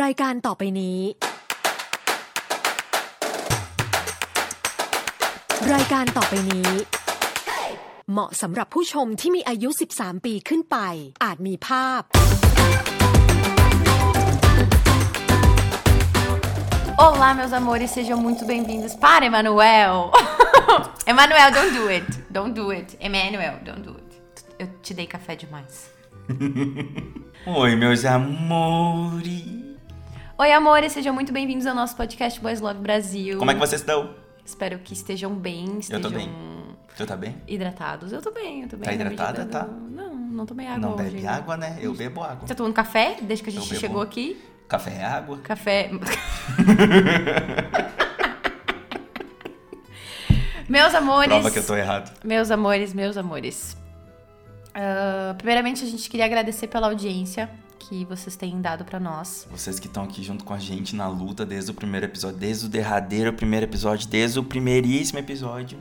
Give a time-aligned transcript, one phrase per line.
[0.00, 1.00] รายการต่อไปนี้
[5.72, 6.70] รายการต่อไปนี้
[8.10, 9.68] เหมาะสำหรับผู้ชมที่มีอายุ
[9.98, 10.76] 13 ปีขึ้นไป
[11.24, 12.02] อาจมีภาพ
[17.06, 19.94] Olá, meus amores, sejam muito bem-vindos para Emanuel.
[21.12, 22.08] Emanuel, don't do it.
[22.36, 22.88] Don't do it.
[23.08, 24.10] Emmanuel, don't do it.
[24.60, 25.72] Eu te dei café demais.
[27.46, 29.71] Oi, meus amores.
[30.42, 33.38] Oi, amores, sejam muito bem-vindos ao nosso podcast Boys Love Brasil.
[33.38, 34.12] Como é que vocês estão?
[34.44, 36.28] Espero que estejam bem, Eu estejam tô bem.
[36.96, 37.36] Tu tá bem?
[37.46, 38.12] hidratados.
[38.12, 38.86] Eu tô bem, eu tô bem.
[38.86, 39.46] Tá hidratada?
[39.46, 39.62] Tá.
[39.62, 41.04] Não, não tomei água Não hoje.
[41.04, 41.30] bebe ainda.
[41.30, 41.78] água, né?
[41.80, 42.40] Eu bebo água.
[42.40, 44.36] Você tá tomando café desde que a gente chegou aqui?
[44.66, 45.38] Café é água?
[45.44, 45.88] Café.
[50.68, 51.34] meus amores.
[51.34, 52.12] Prova que eu tô errado.
[52.24, 53.76] Meus amores, meus amores.
[54.74, 57.48] Ah, primeiramente, a gente queria agradecer pela audiência
[57.88, 59.46] que vocês têm dado pra nós.
[59.50, 62.66] Vocês que estão aqui junto com a gente na luta desde o primeiro episódio, desde
[62.66, 65.78] o derradeiro primeiro episódio, desde o primeiríssimo episódio.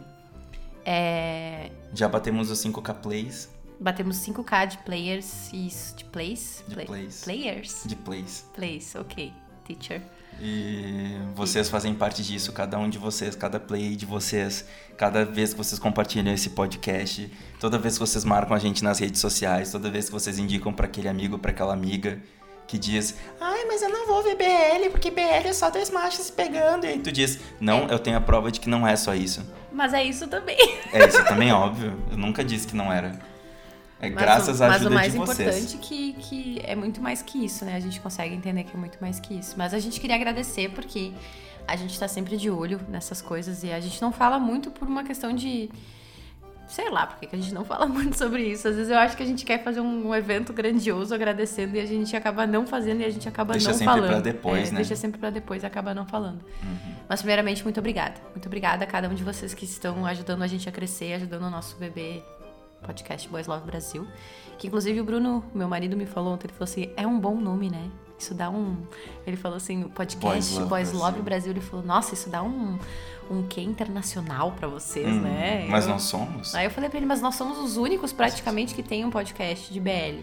[0.83, 6.63] É, Já batemos os 5k plays batemos 5k de players e de plays.
[6.67, 7.23] De Play- plays.
[7.23, 7.83] Players?
[7.85, 8.45] de plays.
[8.53, 9.33] Plays, ok.
[9.65, 10.01] Teacher.
[10.43, 14.65] E vocês fazem parte disso, cada um de vocês, cada play de vocês,
[14.97, 18.97] cada vez que vocês compartilham esse podcast, toda vez que vocês marcam a gente nas
[18.97, 22.19] redes sociais, toda vez que vocês indicam pra aquele amigo, pra aquela amiga
[22.67, 26.25] que diz: "Ai, mas eu não vou ver BL, porque BL é só dois machos
[26.25, 26.85] se pegando".
[26.85, 29.45] E aí tu diz: "Não, eu tenho a prova de que não é só isso".
[29.71, 30.57] Mas é isso também.
[30.91, 31.93] É isso também é óbvio.
[32.09, 33.19] Eu nunca disse que não era.
[34.01, 35.39] É Mas graças o, à mas ajuda o mais de vocês.
[35.39, 37.75] importante que, que é muito mais que isso, né?
[37.75, 39.53] A gente consegue entender que é muito mais que isso.
[39.55, 41.11] Mas a gente queria agradecer porque
[41.67, 44.87] a gente tá sempre de olho nessas coisas e a gente não fala muito por
[44.87, 45.69] uma questão de.
[46.67, 48.67] Sei lá por que a gente não fala muito sobre isso.
[48.67, 51.85] Às vezes eu acho que a gente quer fazer um, evento grandioso agradecendo e a
[51.85, 54.09] gente acaba não fazendo e a gente acaba Deixa não sempre falando.
[54.09, 54.77] pra depois, É, né?
[54.77, 56.43] Deixa sempre pra depois e acaba não falando.
[57.07, 58.15] Mas primeiramente, muito obrigada.
[58.31, 61.43] Muito obrigada a cada um de vocês que estão ajudando a gente a crescer, ajudando
[61.43, 62.23] o nosso bebê
[62.83, 64.07] podcast Boys Love Brasil.
[64.57, 67.35] Que inclusive o Bruno, meu marido, me falou ontem, ele falou assim, é um bom
[67.35, 67.89] nome, né?
[68.19, 68.77] Isso dá um.
[69.25, 71.23] Ele falou assim, o podcast Boys Boys Love Love, Brasil.
[71.23, 71.51] Brasil.
[71.53, 72.77] Ele falou, nossa, isso dá um,
[73.31, 75.65] um quê internacional pra vocês, Hum, né?
[75.67, 76.53] Mas Eu- nós somos.
[76.53, 79.73] Aí eu falei pra ele, mas nós somos os únicos praticamente que tem um podcast
[79.73, 80.19] de BL.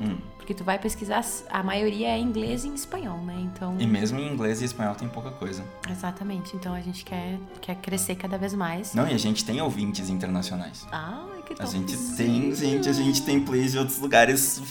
[0.00, 0.18] Hum.
[0.36, 3.34] Porque tu vai pesquisar, a maioria é inglês e em espanhol, né?
[3.38, 3.76] Então.
[3.78, 5.64] E mesmo em inglês e espanhol tem pouca coisa.
[5.90, 6.54] Exatamente.
[6.56, 8.94] Então a gente quer, quer crescer cada vez mais.
[8.94, 10.86] Não, e a gente tem ouvintes internacionais.
[10.92, 14.62] Ai, que A gente tem, gente, a gente tem plays de outros lugares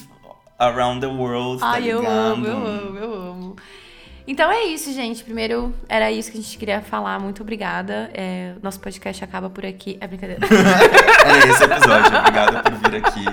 [0.60, 2.16] around the world, tá Ai, eu ligado?
[2.16, 3.56] amo, eu amo, eu amo.
[4.28, 5.24] Então é isso, gente.
[5.24, 7.18] Primeiro, era isso que a gente queria falar.
[7.18, 8.10] Muito obrigada.
[8.14, 9.98] É, nosso podcast acaba por aqui.
[10.02, 10.46] É brincadeira.
[10.46, 12.18] Era esse episódio.
[12.18, 13.26] Obrigado por vir aqui.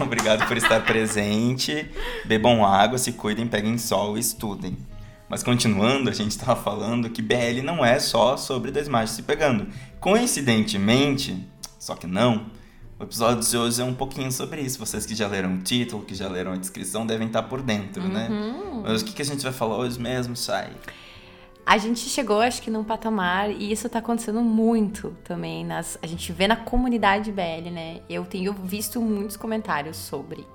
[0.00, 1.88] Obrigado por estar presente.
[2.24, 4.76] Bebam água, se cuidem, peguem sol e estudem.
[5.28, 9.22] Mas continuando, a gente tava falando que BL não é só sobre dois machos se
[9.22, 9.68] pegando.
[10.00, 11.36] Coincidentemente,
[11.80, 12.46] só que não,
[12.98, 14.78] o episódio de hoje é um pouquinho sobre isso.
[14.78, 18.06] Vocês que já leram o título, que já leram a descrição, devem estar por dentro,
[18.06, 18.28] né?
[18.28, 18.82] Uhum.
[18.82, 20.70] Mas o que, que a gente vai falar hoje mesmo, Sai?
[21.64, 25.64] A gente chegou, acho que, num patamar, e isso tá acontecendo muito também.
[25.64, 28.00] Nas, a gente vê na comunidade BL, né?
[28.10, 30.46] Eu tenho visto muitos comentários sobre.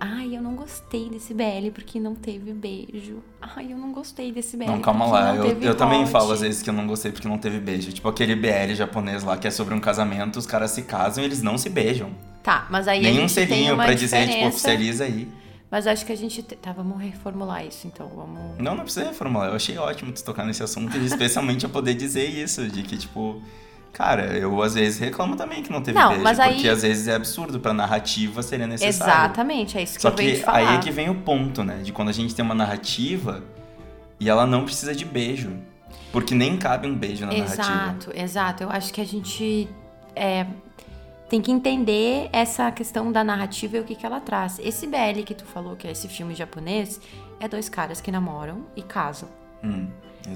[0.00, 3.16] Ai, eu não gostei desse BL porque não teve beijo.
[3.42, 4.66] Ai, eu não gostei desse BL.
[4.66, 5.32] Não, calma lá.
[5.34, 7.92] não Eu, eu também falo às vezes que eu não gostei porque não teve beijo.
[7.92, 11.26] Tipo aquele BL japonês lá que é sobre um casamento, os caras se casam e
[11.26, 12.10] eles não se beijam.
[12.44, 14.48] Tá, mas aí a Nenhum tem selinho pra dizer, tipo, diferença.
[14.48, 15.28] oficializa aí.
[15.70, 16.42] Mas acho que a gente.
[16.42, 18.08] te- Tá, vamos reformular isso, então.
[18.08, 18.56] Vamos.
[18.58, 19.48] Não, não precisa reformular.
[19.50, 23.42] Eu achei ótimo tu tocar nesse assunto especialmente eu poder dizer isso, de que, tipo.
[23.92, 26.82] Cara, eu às vezes reclamo também que não teve Não, beijo, mas aí- porque às
[26.82, 29.12] vezes é absurdo pra narrativa seria necessário.
[29.12, 30.58] Exatamente, é isso que Só eu que te falar.
[30.58, 31.78] aí é que vem o ponto, né?
[31.82, 33.42] De quando a gente tem uma narrativa
[34.20, 35.50] e ela não precisa de beijo.
[36.12, 37.62] Porque nem cabe um beijo na narrativa.
[37.62, 38.62] Exato, exato.
[38.62, 39.68] Eu acho que a gente
[40.16, 40.46] é,
[41.28, 44.58] tem que entender essa questão da narrativa e o que, que ela traz.
[44.58, 47.00] Esse BL que tu falou, que é esse filme japonês,
[47.40, 49.28] é dois caras que namoram e casam.
[49.62, 49.86] Hum,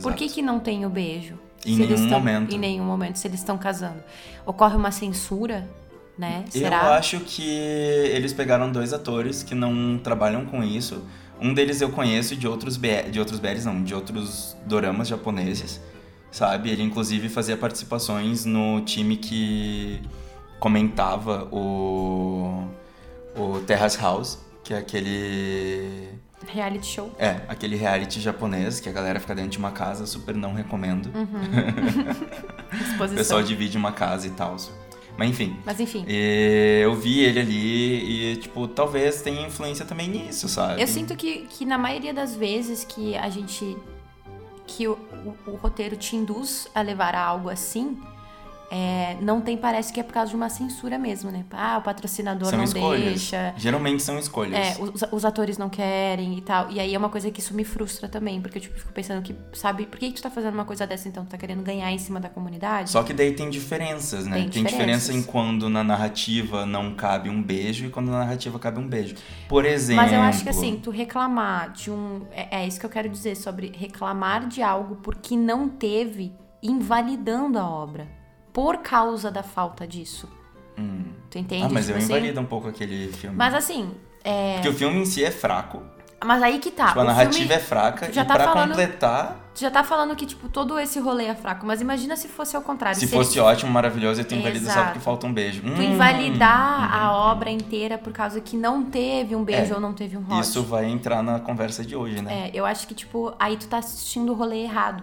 [0.02, 1.38] Por que, que não tem o beijo?
[1.64, 2.54] Em nenhum tão- momento.
[2.54, 4.02] Em nenhum momento, se eles estão casando.
[4.44, 5.68] Ocorre uma censura,
[6.18, 6.44] né?
[6.54, 6.96] Eu Será?
[6.96, 11.04] acho que eles pegaram dois atores que não trabalham com isso.
[11.40, 15.80] Um deles eu conheço de outros B, de outros BLs, não, de outros doramas japoneses,
[16.30, 16.70] sabe?
[16.70, 20.00] Ele inclusive fazia participações no time que
[20.60, 22.64] comentava o
[23.34, 26.08] o Terrace House, que é aquele
[26.48, 27.12] Reality show.
[27.18, 31.06] é, aquele reality japonês que a galera fica dentro de uma casa, super não recomendo.
[31.14, 32.52] Uhum.
[32.98, 34.56] O pessoal divide uma casa e tal.
[35.16, 35.56] Mas enfim.
[35.64, 36.04] Mas enfim.
[36.08, 40.80] eu vi ele ali e, tipo, talvez tenha influência também nisso, sabe?
[40.80, 43.76] Eu sinto que, que na maioria das vezes que a gente.
[44.66, 44.92] que o,
[45.46, 48.00] o, o roteiro te induz a levar a algo assim,
[48.74, 51.44] é, não tem, parece que é por causa de uma censura mesmo, né?
[51.50, 53.04] Ah, o patrocinador são não escolhas.
[53.04, 53.52] deixa.
[53.54, 54.78] Geralmente são escolhas.
[54.78, 56.70] É, os, os, atores não querem e tal.
[56.70, 59.20] E aí é uma coisa que isso me frustra também, porque eu tipo, fico pensando
[59.20, 61.22] que, sabe, por que, que tu tá fazendo uma coisa dessa então?
[61.26, 62.88] Tu tá querendo ganhar em cima da comunidade?
[62.88, 64.36] Só que daí tem diferenças, né?
[64.36, 65.02] Tem Tem, diferenças.
[65.02, 68.88] diferença em quando na narrativa não cabe um beijo e quando na narrativa cabe um
[68.88, 69.16] beijo.
[69.50, 70.02] Por exemplo.
[70.02, 72.22] Mas eu acho que assim, tu reclamar de um.
[72.30, 76.32] É, é isso que eu quero dizer sobre reclamar de algo porque não teve,
[76.62, 78.21] invalidando a obra.
[78.52, 80.28] Por causa da falta disso.
[80.78, 81.04] Hum.
[81.30, 81.64] Tu entende?
[81.64, 82.12] Ah, mas Tipo eu assim?
[82.12, 83.36] invalido um pouco aquele filme.
[83.36, 83.92] Mas assim.
[84.24, 84.54] É...
[84.54, 85.82] Porque o filme em si é fraco.
[86.24, 86.88] Mas aí que tá.
[86.88, 88.12] tipo, a narrativa é fraca.
[88.12, 91.24] já e tá pra falando- completar, Tu já tá falando que, tipo, todo esse rolê
[91.26, 91.66] é fraco.
[91.66, 92.96] Mas imagina se fosse ao contrário.
[92.98, 95.60] se ele- fosse ótimo, maravilhoso, eu tenho invalido só porque falta um beijo.
[95.62, 99.74] Tu Hum, invalidar a obra inteira por causa que não teve um beijo É.
[99.74, 100.40] ou não teve um hot.
[100.40, 102.48] Isso vai entrar na conversa de hoje, né?
[102.48, 105.02] É, eu acho que, tipo, aí tu tá assistindo o rolê errado.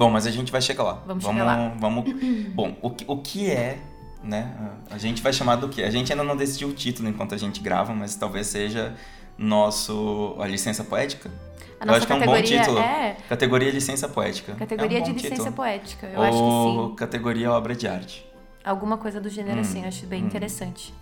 [0.00, 1.02] Bom, mas a gente vai chegar lá.
[1.06, 1.74] Vamos vamos chegar lá.
[1.78, 2.04] Vamos...
[2.56, 3.78] Bom, o que, o que é,
[4.24, 4.50] né?
[4.90, 5.82] A gente vai chamar do que?
[5.82, 8.94] A gente ainda não decidiu o título enquanto a gente grava, mas talvez seja
[9.36, 11.30] nosso a licença poética.
[11.78, 12.78] A Eu acho que é um bom título.
[12.78, 14.54] é Categoria licença poética.
[14.54, 15.52] categoria é um de licença título.
[15.52, 16.06] poética.
[16.06, 16.96] Eu Ou acho que sim.
[16.96, 18.26] categoria obra de arte.
[18.64, 20.26] Alguma coisa do gênero Hum, assim, eu acho bem hum.
[20.28, 20.94] interessante.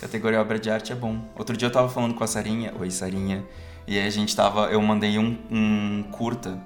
[0.00, 1.18] Categoria obra de arte é bom.
[1.36, 3.44] Outro dia eu tava falando com a Sarinha, oi Sarinha,
[3.84, 6.62] e aí a gente tava, eu mandei um, um curta,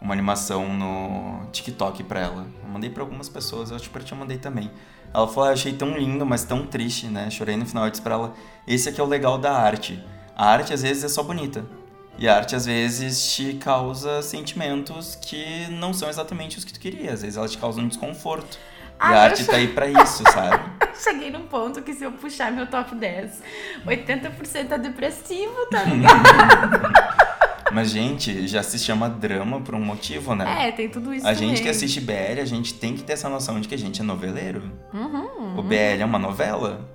[0.00, 2.46] uma animação no TikTok pra ela.
[2.62, 4.70] Eu mandei pra algumas pessoas, eu acho que pra ti eu mandei também.
[5.12, 7.30] Ela falou, ah, achei tão lindo, mas tão triste, né?
[7.30, 8.34] Chorei no final, eu disse pra ela,
[8.66, 10.02] esse aqui é o legal da arte.
[10.36, 11.64] A arte às vezes é só bonita.
[12.18, 16.80] E a arte às vezes te causa sentimentos que não são exatamente os que tu
[16.80, 17.12] queria.
[17.12, 18.58] Às vezes ela te causa um desconforto.
[18.98, 20.64] Ah, e a arte tá aí pra isso, sabe?
[21.00, 23.42] Cheguei num ponto que se eu puxar meu top 10,
[23.86, 27.18] 80% é depressivo, tá ligado?
[27.72, 30.68] Mas, gente, já se chama drama por um motivo, né?
[30.68, 33.28] é, tem tudo isso a gente que assiste BL, a gente tem que ter essa
[33.28, 34.62] noção de que a gente é noveleiro.
[34.92, 36.88] Uhum, O BL é uma novela.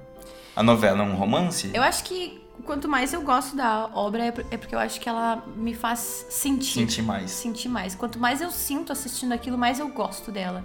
[0.55, 1.71] A novela é um romance.
[1.73, 5.09] Eu acho que quanto mais eu gosto da obra é é porque eu acho que
[5.09, 6.79] ela me faz sentir.
[6.79, 7.31] Sentir mais.
[7.31, 7.95] Sentir mais.
[7.95, 10.63] Quanto mais eu sinto assistindo aquilo, mais eu gosto dela.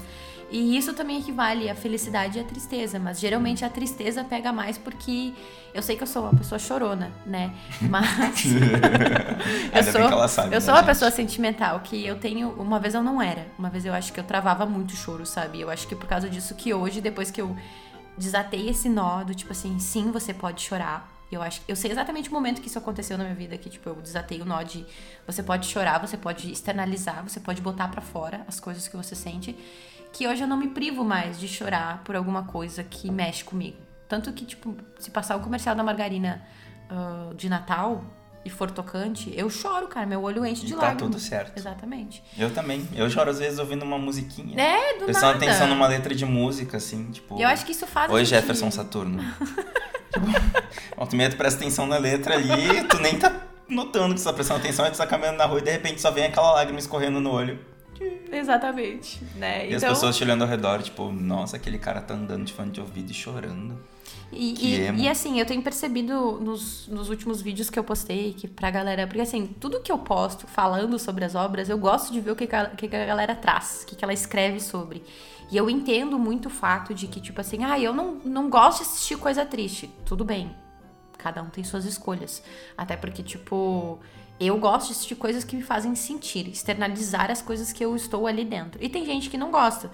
[0.51, 4.79] E isso também equivale à felicidade e à tristeza, mas geralmente a tristeza pega mais
[4.79, 5.35] porque
[5.75, 7.55] eu sei que eu sou uma pessoa chorona, né?
[7.89, 8.45] Mas
[9.75, 10.87] eu sou, sabe, eu né, sou uma gente?
[10.87, 13.47] pessoa sentimental que eu tenho, uma vez eu não era.
[13.59, 15.61] Uma vez eu acho que eu travava muito choro, sabe?
[15.61, 17.55] Eu acho que por causa disso que hoje depois que eu
[18.17, 21.17] desatei esse nó do tipo assim, sim, você pode chorar.
[21.31, 23.87] Eu acho, eu sei exatamente o momento que isso aconteceu na minha vida, que tipo
[23.87, 24.87] eu desatei o nó de
[25.27, 29.15] você pode chorar, você pode externalizar, você pode botar pra fora as coisas que você
[29.15, 29.55] sente,
[30.19, 33.77] que hoje eu não me privo mais de chorar por alguma coisa que mexe comigo.
[34.09, 36.45] Tanto que tipo, se passar o comercial da margarina
[36.91, 38.03] ah, de Natal
[38.45, 41.03] e for tocante, eu choro, cara, meu olho enche de tá lágrimas.
[41.03, 41.57] tudo certo.
[41.57, 42.21] Exatamente.
[42.37, 42.85] Eu também.
[42.97, 44.61] Eu choro às vezes ouvindo uma musiquinha.
[44.61, 45.45] É, do Prestando nada.
[45.45, 47.41] atenção numa letra de música, assim, tipo.
[47.41, 49.23] Eu acho que isso faz Oi, Jefferson Saturno.
[50.11, 50.27] tipo,
[51.15, 53.33] meia tu presta atenção na letra ali, tu nem tá
[53.69, 56.01] notando que tu tá prestando atenção, aí tu tá caminhando na rua e de repente
[56.01, 57.78] só vem aquela lágrima escorrendo no olho.
[58.33, 59.69] Exatamente, né?
[59.69, 62.71] E as pessoas te olhando ao redor, tipo, nossa, aquele cara tá andando de fone
[62.71, 63.79] de ouvido e chorando.
[64.31, 68.35] E, Que e, e, assim, eu tenho percebido nos, nos últimos vídeos que eu postei
[68.35, 69.07] que pra galera.
[69.07, 72.37] Porque assim, tudo que eu posto falando sobre as obras, eu gosto de ver o
[72.37, 75.03] que, que, a, que que a galera traz, o que, que ela escreve sobre.
[75.51, 78.83] E eu entendo muito o fato de que, tipo assim, ah, eu não, não gosto
[78.83, 79.91] de assistir coisa triste.
[80.05, 80.55] Tudo bem.
[81.17, 82.43] Cada um tem suas escolhas.
[82.77, 83.99] Até porque, tipo,
[84.41, 88.27] eu gosto de assistir coisas que me fazem sentir, externalizar as coisas que eu estou
[88.27, 88.83] ali dentro.
[88.83, 89.91] E tem gente que não gosta,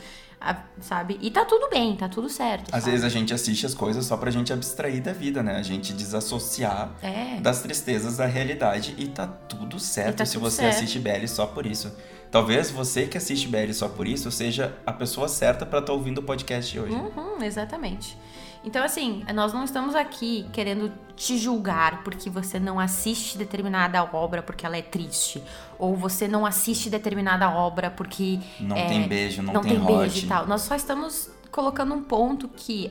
[0.81, 1.19] sabe?
[1.23, 2.65] E tá tudo bem, tá tudo certo.
[2.75, 2.91] Às sabe?
[2.93, 5.57] vezes a gente assiste as coisas só pra gente abstrair da vida, né?
[5.57, 7.41] A gente desassociar É.
[7.41, 10.77] das tristezas da realidade e tá tudo certo tá se tudo você certo.
[10.77, 11.91] assiste BL só por isso.
[12.31, 16.19] Talvez você que assiste BL só por isso seja a pessoa certa pra estar ouvindo
[16.19, 16.93] o podcast de hoje.
[16.95, 18.19] Uhum, exatamente.
[18.65, 24.43] Então, assim, nós não estamos aqui querendo te julgar porque você não assiste determinada obra
[24.43, 25.43] porque ela é triste.
[25.79, 29.85] Ou você não assiste determinada obra porque Não é, tem beijo, não, não tem, tem
[29.85, 30.47] beijo e tal.
[30.47, 32.91] Nós só estamos colocando um ponto que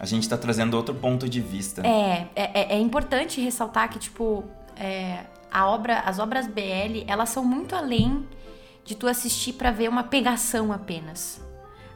[0.00, 1.86] A gente tá trazendo outro ponto de vista.
[1.86, 4.44] é, é, é importante ressaltar que, tipo,
[4.76, 8.26] é, a obra, as obras BL, elas são muito além
[8.84, 11.40] de tu assistir pra ver uma pegação apenas.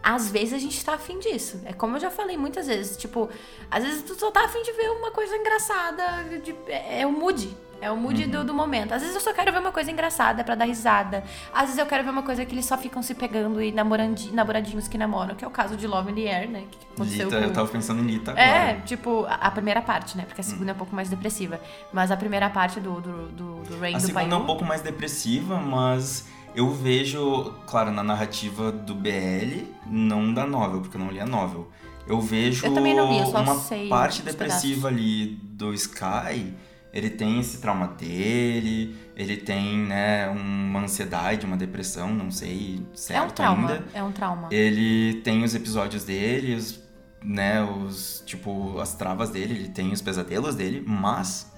[0.02, 1.60] Às vezes a gente tá afim disso.
[1.64, 2.96] É como eu já falei muitas vezes.
[2.96, 3.28] Tipo,
[3.70, 6.02] às vezes tu só tá afim de ver uma coisa engraçada.
[6.42, 7.56] de- é, é o mood.
[7.80, 8.92] É o mood do, do momento.
[8.92, 11.24] Às vezes eu só quero ver uma coisa engraçada pra dar risada.
[11.52, 14.86] Às vezes eu quero ver uma coisa que eles só ficam se pegando e namoradinhos
[14.88, 16.64] que namoram, que é o caso de Love in the Air, né?
[16.70, 17.44] Que aconteceu Lita, com...
[17.44, 18.80] eu tava pensando em Lita É, agora.
[18.86, 20.24] tipo, a, a primeira parte, né?
[20.26, 21.60] Porque a segunda é um pouco mais depressiva.
[21.92, 24.64] Mas a primeira parte do, do, do, do Rain A do segunda é um pouco
[24.64, 31.00] mais depressiva, mas eu vejo, claro, na narrativa do BL, não da novel, porque eu
[31.00, 31.68] não li a novel.
[32.06, 33.56] Eu vejo Eu também não li, eu só uma
[33.88, 36.52] parte depressiva ali do Sky.
[36.92, 43.18] Ele tem esse trauma dele, ele tem, né, uma ansiedade, uma depressão, não sei certo
[43.18, 43.84] É um trauma, ainda.
[43.94, 44.48] é um trauma.
[44.50, 46.82] Ele tem os episódios dele, os,
[47.24, 51.50] né, os, tipo, as travas dele, ele tem os pesadelos dele, mas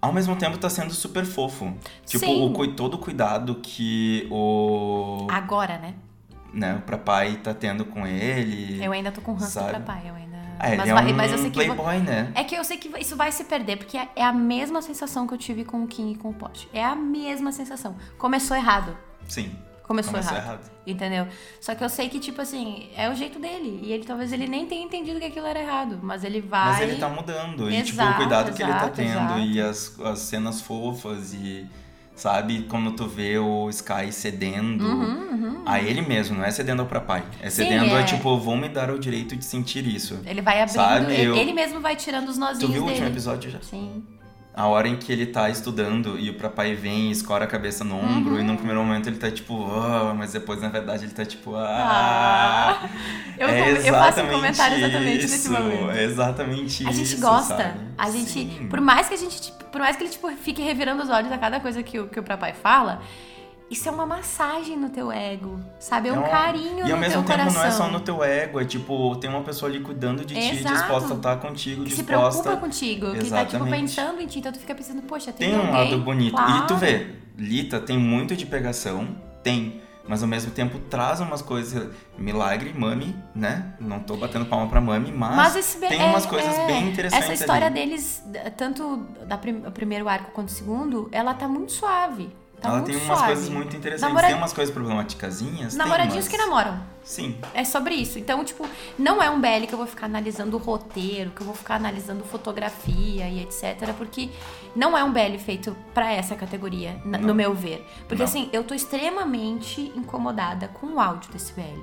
[0.00, 1.72] ao mesmo tempo tá sendo super fofo.
[2.06, 2.54] Tipo, Sim.
[2.54, 5.94] o, todo o cuidado que o, Agora, né?
[6.52, 8.82] né, o papai tá tendo com ele.
[8.84, 9.70] Eu ainda tô com ranço Sabe?
[9.70, 10.38] pra pai, eu ainda...
[10.60, 11.54] Ah, ele mas, é um mas eu sei que...
[11.54, 12.32] playboy, né?
[12.34, 15.26] É que eu sei que isso vai se perder, porque é é a mesma sensação
[15.26, 16.68] que eu tive com o Kim e com o Post.
[16.72, 17.96] É a mesma sensação.
[18.18, 18.96] Começou errado.
[19.28, 19.56] Sim.
[19.88, 20.46] Começou, Começou errado.
[20.60, 20.70] errado.
[20.86, 21.26] Entendeu?
[21.60, 23.80] Só que eu sei que, tipo assim, é o jeito dele.
[23.82, 25.98] E ele talvez ele nem tenha entendido que aquilo era errado.
[26.02, 26.72] Mas ele vai.
[26.72, 27.70] Mas ele tá mudando.
[27.70, 29.08] e, tipo, o Exato, cuidado que ele tá exato, tendo.
[29.10, 29.38] exato.
[29.40, 31.32] E as, as cenas fofas.
[31.32, 31.66] E,
[32.14, 36.86] sabe, quando tu vê o Sky cedendo Uhum, a ele mesmo, não é cedendo ao
[36.88, 37.24] papai.
[37.40, 38.04] É Sim, cedendo a, é.
[38.04, 40.20] tipo, vou me dar o direito de sentir isso.
[40.26, 40.74] Ele vai abrindo.
[40.74, 42.90] Sabe, ele, eu- ele mesmo vai tirando os Tu nozinhos viu o dele.
[42.96, 43.60] último episódio já?
[43.62, 44.04] Sim.
[44.58, 47.84] A hora em que ele tá estudando e o papai vem e escora a cabeça
[47.84, 48.40] no ombro, Uhum.
[48.40, 51.54] e no primeiro momento ele tá tipo, ah, mas depois na verdade ele tá tipo,
[51.54, 52.80] ah.
[52.82, 52.88] Ah.
[53.38, 55.90] Eu, é eu faço um comentário exatamente nesse isso, momento.
[55.92, 57.04] É exatamente A isso.
[57.04, 57.56] gente gosta.
[57.56, 57.78] sabe?
[57.96, 58.66] A gente, Sim.
[58.68, 61.38] por mais que a gente, por mais que ele tipo fique revirando os olhos a
[61.38, 63.00] cada coisa que o que o papai fala,
[63.70, 66.08] isso é uma massagem no teu ego, sabe?
[66.08, 67.60] É um, É um- carinho E no ao mesmo teu tempo coração.
[67.62, 70.56] não é só no teu ego, é tipo, tem uma pessoa ali cuidando de ti,
[70.58, 70.74] Exato.
[70.74, 72.42] disposta a estar contigo, que se disposta.
[72.42, 73.80] preocupa contigo, que tá tipo Exatamente.
[73.94, 75.90] pensando em ti, então tu fica pensando, poxa, tem, Tem um alguém?
[75.92, 76.34] lado bonito.
[76.36, 76.64] Claro.
[76.64, 79.06] E tu vê, Lita tem muito de pegação,
[79.42, 81.90] tem, mas ao mesmo tempo traz umas coisas.
[82.16, 83.74] Milagre, Mami, né?
[83.78, 87.26] Não tô batendo palma pra Mami, mas, Mas tem é- umas coisas é, bem interessantes
[87.30, 87.74] Essa história ali.
[87.74, 88.24] deles,
[88.56, 88.96] tanto
[89.26, 92.28] da prim- o primeiro arco quanto o segundo, ela tá muito suave.
[92.60, 93.26] Tá Ela tem umas suave.
[93.26, 94.02] coisas muito interessantes.
[94.08, 95.74] Namora- Tem umas coisas problematicazinhas.
[95.74, 96.80] tem, Namoradinhos que namoram.
[97.04, 97.38] Sim.
[97.54, 98.18] É sobre isso.
[98.18, 98.66] Então, tipo,
[98.98, 101.76] não é um BL que eu vou ficar analisando o roteiro, que eu vou ficar
[101.76, 103.92] analisando fotografia e etc.
[103.96, 104.28] Porque
[104.74, 107.20] não é um BL feito pra essa categoria, Não.
[107.20, 107.86] no meu ver.
[108.08, 108.28] Porque Não.
[108.28, 111.80] assim, eu tô extremamente incomodada com o áudio desse BL.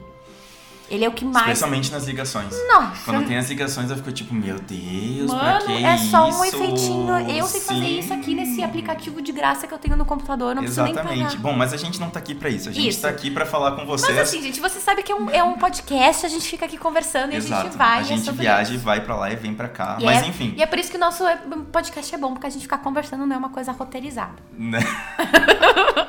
[0.89, 1.37] Ele é o que mais.
[1.47, 2.53] Especialmente nas ligações.
[2.67, 3.03] Nossa!
[3.05, 6.45] Quando tem as ligações, eu fico tipo, meu Deus, pra Mano, que é só um
[6.45, 6.55] isso?
[6.55, 7.17] efeitinho.
[7.29, 7.99] Eu sei fazer Sim.
[7.99, 11.23] isso aqui nesse aplicativo de graça que eu tenho no computador, não preciso nem Exatamente.
[11.25, 11.37] pagar.
[11.41, 12.69] Bom, mas a gente não tá aqui pra isso.
[12.69, 13.01] A gente Isso.
[13.01, 14.15] tá aqui pra falar com vocês.
[14.15, 16.77] Mas assim, gente, você sabe que é um, é um podcast, a gente fica aqui
[16.77, 17.63] conversando e a Exato.
[17.63, 17.97] gente vai.
[17.97, 18.83] a é gente sobre viaja e isso.
[18.85, 19.97] vai pra lá e vem pra cá.
[19.99, 20.53] E mas é- enfim.
[20.55, 21.39] E é por isso que o nosso é-
[21.71, 24.35] podcast é bom, porque a gente fica conversando, não é uma coisa roteirizada.
[24.57, 24.79] né?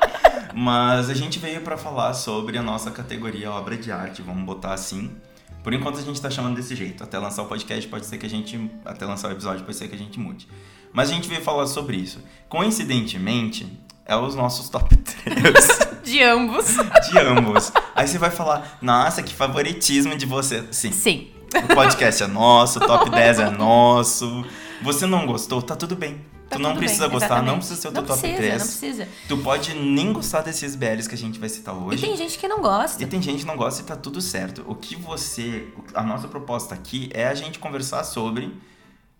[0.59, 4.73] Mas a gente veio pra falar sobre a nossa categoria obra de arte, vamos botar
[4.73, 5.11] assim.
[5.63, 7.03] Por enquanto a gente tá chamando desse jeito.
[7.03, 8.71] Até lançar o podcast pode ser que a gente.
[8.83, 10.47] Até lançar o episódio pode ser que a gente mude.
[10.91, 12.23] Mas a gente veio falar sobre isso.
[12.49, 13.71] Coincidentemente,
[14.03, 15.43] é os nossos top 3
[16.03, 16.65] De ambos.
[17.11, 17.71] de ambos.
[17.93, 20.65] Aí você vai falar, nossa, que favoritismo de você.
[20.71, 21.27] Sim, Sim.
[21.53, 24.43] o podcast é nosso, o top 10 é nosso.
[24.81, 25.61] Você não gostou?
[25.61, 26.19] Tá tudo bem.
[26.49, 27.57] Tá tu não precisa bem, gostar, não exatamente.
[27.59, 28.59] precisa ser o Não teu top precisa, 3.
[28.61, 29.07] Não precisa.
[29.27, 32.01] Tu pode nem gostar desses BLs que a gente vai citar E hoje.
[32.05, 33.03] tem gente que não gosta.
[33.03, 34.63] E tem gente que não gosta e tá tudo certo.
[34.67, 35.67] O que você.
[35.93, 38.53] A nossa proposta aqui é a gente conversar sobre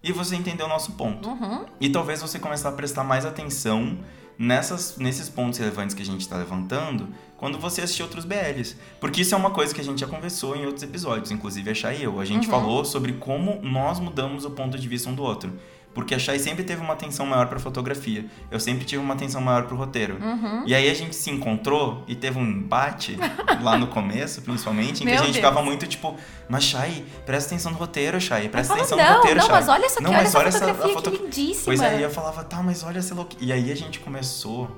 [0.02, 1.28] e você entender o nosso ponto.
[1.30, 1.66] Uhum.
[1.82, 3.98] E talvez você começar a prestar mais atenção
[4.40, 7.08] nessas, nesses pontos relevantes que a gente está levantando
[7.38, 8.76] quando você assistir outros BLs.
[9.00, 11.74] Porque isso é uma coisa que a gente já conversou em outros episódios, inclusive a
[11.74, 12.20] Chay e eu.
[12.20, 12.52] A gente Uhum.
[12.52, 15.52] falou sobre como nós mudamos o ponto de vista um do outro.
[15.98, 18.24] Porque a Chay sempre teve uma atenção maior pra fotografia.
[18.52, 20.20] Eu sempre tive uma atenção maior pro roteiro.
[20.22, 20.62] Uhum.
[20.68, 23.18] E aí a gente se encontrou e teve um embate
[23.64, 25.38] lá no começo, principalmente, em que Meu a gente Deus.
[25.38, 26.16] ficava muito tipo,
[26.48, 29.56] mas Chay, presta atenção no roteiro, Chay, presta atenção no não, roteiro, não, Chay.
[29.56, 31.66] mas olha essa Não, mas essa olha essa- fotografia foto- que lindíssima.
[31.66, 33.36] Pois é, eu falava, tá, mas olha essa louca.
[33.42, 34.70] E aí a gente começou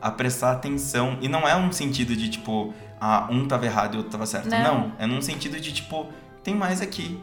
[0.00, 1.18] a prestar atenção.
[1.20, 4.24] E não é um sentido de tipo, ah, um tava errado e o outro tava
[4.26, 4.48] certo.
[4.48, 4.62] Não.
[4.62, 6.06] Não, é num sentido de tipo,
[6.44, 7.18] tem mais aqui.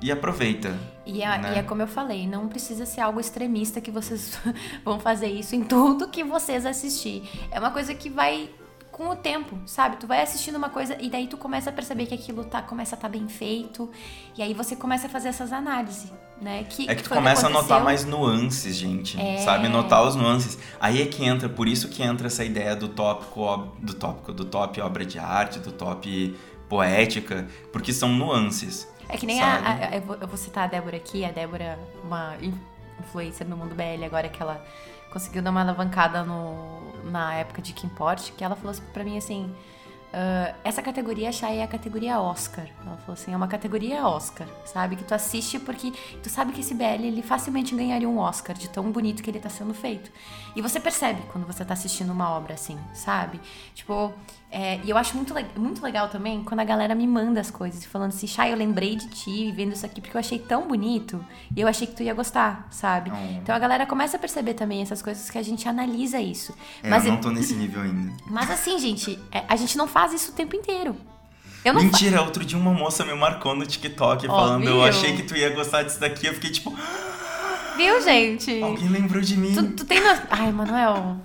[0.00, 0.76] E aproveita.
[1.04, 1.54] E é, né?
[1.54, 4.38] e é como eu falei, não precisa ser algo extremista que vocês
[4.84, 7.22] vão fazer isso em tudo que vocês assistir.
[7.50, 8.50] É uma coisa que vai
[8.96, 9.98] com o tempo, sabe?
[9.98, 12.94] Tu vai assistindo uma coisa e daí tu começa a perceber que aquilo tá, começa
[12.94, 13.90] a estar bem feito.
[14.34, 16.10] E aí você começa a fazer essas análises,
[16.40, 16.64] né?
[16.64, 19.20] Que, É que tu começa a notar mais nuances, gente.
[19.20, 19.36] É.
[19.36, 19.68] Sabe?
[19.68, 20.58] Notar os nuances.
[20.80, 24.46] Aí é que entra, por isso que entra essa ideia do tópico, do tópico, do
[24.46, 26.34] top obra de arte, do top
[26.66, 28.88] poética, porque são nuances.
[29.08, 29.56] É que nem a,
[29.90, 32.58] a- eu, vou, citar a Débora aqui, a Débora, uma in-
[33.00, 34.64] influencer no mundo BL, agora que ela
[35.12, 39.16] conseguiu dar uma alavancada no, na época de Kimport, que ela falou assim pra mim
[39.16, 39.54] assim.
[40.12, 42.66] "Ah, essa categoria Shai é a categoria Oscar.
[42.84, 44.96] Ela falou assim, é uma categoria Oscar, sabe?
[44.96, 48.68] Que tu assiste porque tu sabe que esse BL ele facilmente ganharia um Oscar de
[48.68, 50.10] tão bonito que ele tá sendo feito.
[50.54, 53.40] E você percebe quando você tá assistindo uma obra assim, sabe?
[53.74, 54.12] Tipo,
[54.58, 57.84] é, e eu acho muito, muito legal também quando a galera me manda as coisas,
[57.84, 61.22] falando assim, Chay, eu lembrei de ti vendo isso aqui porque eu achei tão bonito
[61.54, 63.10] e eu achei que tu ia gostar, sabe?
[63.10, 63.38] Hum.
[63.42, 66.54] Então a galera começa a perceber também essas coisas que a gente analisa isso.
[66.82, 68.14] É, mas, eu não tô nesse nível ainda.
[68.30, 70.96] mas assim, gente, é, a gente não faz isso o tempo inteiro.
[71.62, 74.76] Eu não fa- Mentira, outro dia uma moça me marcou no TikTok Ó, falando, eu
[74.76, 74.84] viu?
[74.84, 76.28] achei que tu ia gostar disso daqui.
[76.28, 76.74] Eu fiquei tipo,
[77.76, 78.62] Viu, gente?
[78.62, 79.52] alguém lembrou de mim.
[79.54, 80.00] Tu, tu tem.
[80.00, 80.18] No...
[80.30, 81.18] Ai, Manuel.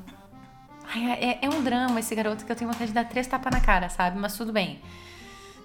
[0.93, 3.51] Ai, é, é um drama esse garoto que eu tenho vontade de dar três tapas
[3.51, 4.17] na cara, sabe?
[4.19, 4.79] Mas tudo bem.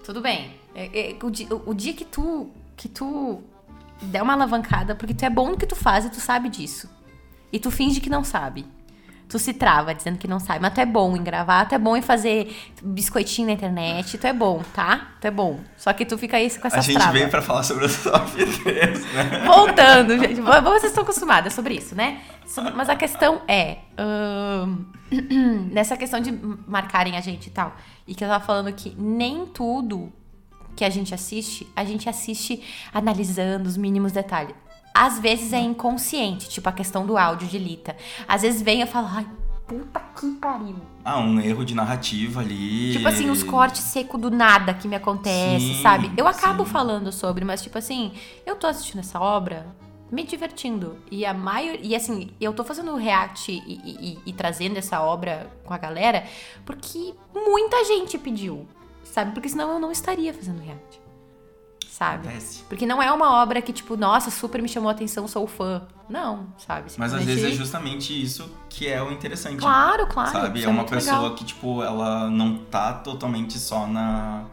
[0.05, 0.55] Tudo bem.
[0.73, 2.49] É- é- o, di- o- o dia que tu.
[2.75, 3.41] que tu
[4.01, 6.87] der uma alavancada, porque tu é bom no que tu faz e tu sabe disso.
[7.51, 8.65] E tu finge que não sabe.
[9.29, 11.77] Tu se trava dizendo que não sabe, mas tu é bom em gravar, tu é
[11.77, 15.09] bom em fazer biscoitinho na internet, tu é bom, tá?
[15.19, 15.59] Tu é bom.
[15.75, 17.13] Só que tu fica aí com A essas gente travas.
[17.13, 18.31] veio pra falar sobre o top
[18.63, 19.43] 3, né?
[19.45, 20.39] Voltando, gente.
[20.39, 22.21] Vo- Vocês estão acostumadas sobre isso, né?
[22.73, 23.79] Mas a questão é.
[23.97, 24.85] ahn,
[25.71, 26.31] nessa questão de
[26.65, 27.75] marcarem a gente e tal.
[28.07, 30.09] E que eu tava falando que nem tudo
[30.75, 34.55] que a gente assiste, a gente assiste analisando os mínimos detalhes.
[35.05, 37.95] Às vezes é inconsciente, tipo a questão do áudio de Lita.
[38.27, 39.27] Às vezes vem e eu falo, ai,
[39.67, 40.75] puta que pariu.
[41.05, 42.93] Ah, um erro de narrativa ali.
[42.93, 46.11] Tipo assim, os cortes secos do nada que me acontece, Sim, sabe?
[46.17, 46.71] Eu acabo sim.
[46.71, 48.11] falando sobre, mas tipo assim,
[48.45, 49.65] eu tô assistindo essa obra
[50.11, 50.97] me divertindo.
[51.11, 51.79] E a maioria.
[51.85, 55.77] E assim, eu tô fazendo o react e- e- e trazendo essa obra com a
[55.77, 56.23] galera
[56.65, 58.65] porque muita gente pediu.
[59.03, 59.31] Sabe?
[59.31, 60.99] Porque senão eu não estaria fazendo react.
[61.97, 62.27] Sabe?
[62.27, 62.63] Acontece.
[62.69, 65.81] Porque não é uma obra que, tipo, nossa, super me chamou a atenção, sou fã.
[66.07, 66.91] Não, sabe?
[66.95, 69.57] Mas às vezes é justamente isso que é o interessante.
[69.57, 70.31] Claro, claro.
[70.31, 70.59] Sabe?
[70.59, 71.35] isso É uma muito pessoa legal.
[71.35, 74.43] que, tipo, ela não tá totalmente só na,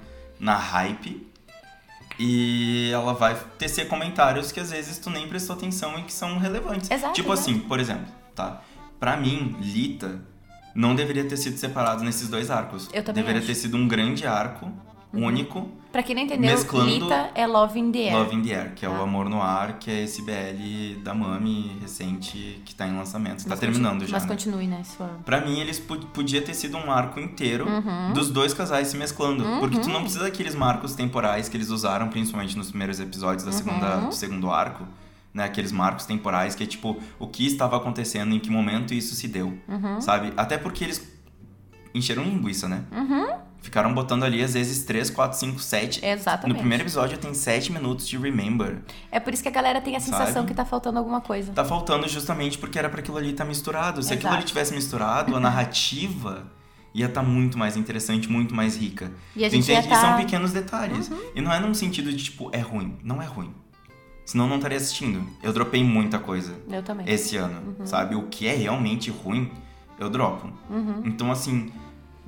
[0.40, 1.30] na hype.
[2.18, 6.38] E ela vai tecer comentários que às vezes tu nem prestou atenção e que são
[6.38, 6.90] relevantes.
[6.90, 7.50] Exato, tipo exato.
[7.50, 8.62] assim, por exemplo, tá?
[8.98, 10.18] Pra mim, Lita
[10.74, 12.88] não deveria ter sido separado nesses dois arcos.
[12.92, 13.48] Eu também Deveria acho.
[13.48, 14.72] ter sido um grande arco,
[15.16, 18.16] único, Pra quem não entendeu, mesclando Lita é Love in the Air.
[18.18, 19.02] Love in the Air, que é o Tá.
[19.02, 23.44] Amor no Ar, que é esse BL da Mami recente que tá em lançamento.
[23.44, 24.16] Tá Mas terminando continue- já.
[24.16, 24.28] Mas né?
[24.28, 24.82] continue, né?
[24.82, 25.06] Sua...
[25.24, 28.12] Pra mim, eles podia ter sido um arco inteiro Uhum.
[28.12, 29.44] dos dois casais se mesclando.
[29.60, 33.52] Porque tu não precisa daqueles marcos temporais que eles usaram, principalmente nos primeiros episódios da
[33.52, 34.08] segunda, Uhum.
[34.08, 34.84] do segundo arco.
[35.32, 39.14] Né, aqueles marcos temporais que é tipo o que estava acontecendo, em que momento isso
[39.16, 40.00] se deu, Uhum.
[40.00, 40.32] sabe?
[40.36, 41.12] Até porque eles
[41.92, 42.82] encheram linguiça, né?
[43.64, 46.04] Ficaram botando ali às vezes 3, 4, 5, 7.
[46.04, 46.52] Exatamente.
[46.52, 48.82] No primeiro episódio tem 7 minutos de Remember.
[49.10, 50.48] É por isso que a galera tem a sensação Sabe?
[50.48, 51.50] que tá faltando alguma coisa.
[51.52, 54.02] Tá faltando justamente porque era pra aquilo ali estar misturado.
[54.02, 54.36] Se aquilo Exato.
[54.36, 56.46] ali tivesse misturado, a narrativa
[56.94, 59.10] ia estar muito mais interessante, muito mais rica.
[59.34, 61.10] E a gente entende que tá- são pequenos detalhes.
[61.34, 62.98] E não é num sentido de tipo, é ruim.
[63.02, 63.50] Não é ruim.
[64.26, 65.26] Senão eu não estaria assistindo.
[65.42, 67.08] Eu dropei muita coisa Eu também.
[67.08, 67.86] esse ano, Uhum.
[67.86, 68.14] sabe?
[68.14, 69.50] O que é realmente ruim,
[69.98, 70.52] eu dropo.
[71.04, 71.72] Então, assim,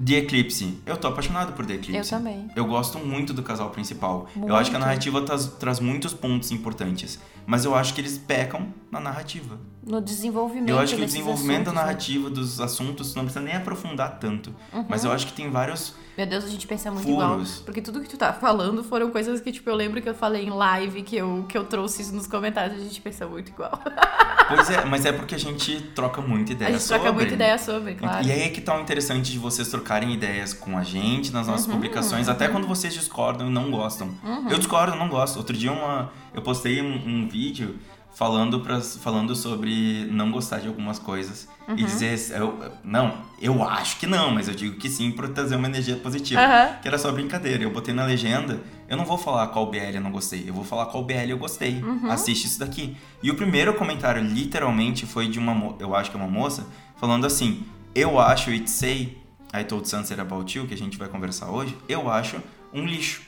[0.05, 0.79] The Eclipse.
[0.85, 2.13] Eu tô apaixonado por The Eclipse.
[2.13, 2.51] Eu também.
[2.55, 4.29] Eu gosto muito do casal principal.
[4.37, 4.89] Eu acho que a Muito.
[4.89, 7.19] narrativa traz, traz muitos pontos importantes.
[7.47, 9.59] Mas eu acho que eles pecam na narrativa.
[9.87, 11.81] No desenvolvimento Eu acho que o desenvolvimento da assuntos, né?
[11.81, 14.53] narrativa dos assuntos não precisa nem aprofundar tanto.
[14.89, 15.95] Mas eu acho que tem vários.
[16.19, 17.21] Meu Deus, a gente pensa muito Furos.
[17.51, 17.65] igual.
[17.67, 20.45] Porque tudo que tu tá falando foram coisas que, tipo, eu lembro que eu falei
[20.47, 23.79] em live, que eu, que eu trouxe isso nos comentários, a gente pensa muito igual.
[24.49, 27.01] Pois é, mas é porque a gente troca muita ideia a gente sobre.
[27.03, 28.25] troca muita ideia sobre, claro.
[28.25, 31.47] E aí é que tá o interessante de vocês trocarem ideias com a gente nas
[31.47, 34.09] Uhum, nossas publicações, até quando vocês discordam e não gostam.
[34.49, 35.37] Eu discordo, não gosto.
[35.39, 37.77] Outro dia uma, eu postei um, um vídeo
[38.17, 41.47] falando, pras, falando sobre não gostar de algumas coisas.
[41.69, 41.75] Uhum.
[41.75, 45.57] E dizer, eu, não, eu acho que não, mas eu digo que sim pra trazer
[45.57, 46.41] uma energia positiva.
[46.41, 46.79] Aham.
[46.81, 47.63] Que era só brincadeira.
[47.63, 50.65] Eu botei na legenda, eu não vou falar qual BL eu não gostei, eu vou
[50.65, 51.83] falar qual BL eu gostei.
[51.83, 52.11] Uhum.
[52.11, 52.97] Assiste isso daqui.
[53.23, 57.27] E o primeiro comentário, literalmente, foi de uma, eu acho que é uma moça, falando
[57.27, 59.19] assim: Eu acho It Say,
[59.53, 62.39] I Told Sunset About You, que a gente vai conversar hoje, eu acho
[62.73, 63.21] um lixo.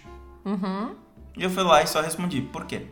[0.46, 0.94] Uhum.
[1.36, 2.86] E eu fui lá e só respondi: Por quê?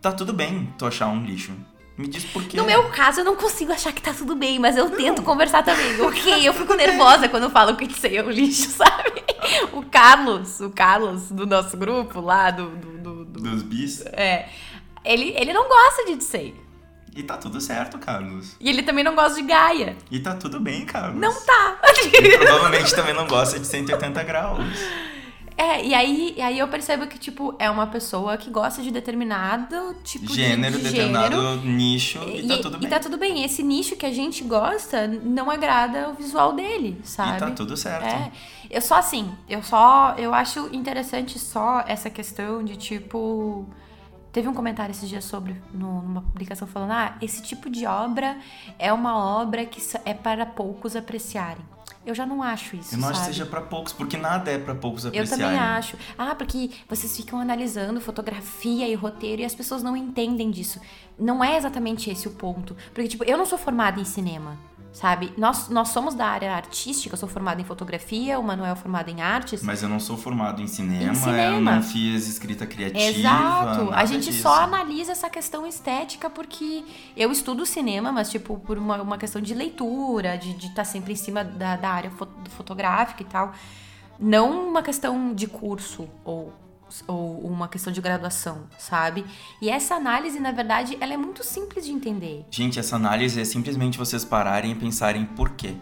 [0.00, 1.52] Tá tudo bem tu achar um lixo.
[1.96, 2.56] Me diz por quê.
[2.56, 5.64] No meu caso, eu não consigo achar que tá tudo bem, mas eu tento conversar
[5.64, 5.98] também.
[6.00, 9.24] Ok, eu fico nervosa quando falo que isso aí é um lixo, sabe?
[9.72, 12.70] O Carlos, o Carlos do nosso grupo lá, do.
[12.70, 14.04] do, do- do- Dos bis.
[14.06, 14.48] é.
[15.04, 16.54] Ele, ele não gosta de Dissei.
[17.16, 18.54] E tá tudo certo, Carlos.
[18.60, 19.96] E ele também não gosta de Gaia.
[20.10, 21.18] E tá tudo bem, Carlos.
[21.20, 21.78] Não tá.
[22.12, 24.60] E provavelmente também não gosta de 180 graus.
[25.60, 28.92] É, e aí, e aí eu percebo que, tipo, é uma pessoa que gosta de
[28.92, 31.66] determinado tipo gênero, de, de determinado gênero.
[31.66, 32.86] nicho e, tá tudo bem.
[32.86, 33.42] E tá tudo bem.
[33.44, 37.36] Esse nicho que a gente gosta não agrada o visual dele, sabe?
[37.36, 38.04] E tá tudo certo.
[38.04, 38.30] É.
[38.70, 40.14] Eu só assim, eu só.
[40.16, 43.66] Eu acho interessante só essa questão de tipo.
[44.30, 48.36] Teve um comentário esses dias sobre, no- numa publicação, falando: ah, esse tipo de obra
[48.78, 51.64] é uma obra que é para poucos apreciarem.
[52.06, 52.94] Eu já não acho isso.
[52.94, 53.34] Eu não acho que sabe?
[53.36, 55.44] seja pra poucos, porque nada é pra poucos Eu apreciarem.
[55.44, 55.96] também acho.
[56.16, 60.80] Ah, porque vocês ficam analisando fotografia e roteiro e as pessoas não entendem disso.
[61.18, 62.76] Não é exatamente esse o ponto.
[62.94, 64.56] Porque, tipo, eu não sou formada em cinema,
[64.98, 65.32] sabe?
[65.38, 69.08] Nós, nós somos da área artística, eu sou formada em fotografia, o Manuel é formado
[69.08, 69.62] em artes.
[69.62, 71.42] Mas eu não sou formado em cinema, Em cinema.
[71.56, 73.00] eu não fiz escrita criativa.
[73.18, 73.92] Exato.
[73.92, 74.42] A gente disso.
[74.42, 76.84] só analisa essa questão estética porque
[77.16, 81.16] eu estudo cinema, mas, tipo, por uma, uma questão de leitura, de estar sempre em
[81.16, 83.52] cima da, da área fo- fotográfica e tal.
[84.18, 86.52] Não uma questão de curso ou,
[87.06, 89.24] ou uma questão de graduação, sabe?
[89.60, 92.44] E essa análise, na verdade, ela é muito simples de entender.
[92.50, 95.74] Gente, essa análise é simplesmente vocês pararem e pensarem por quê.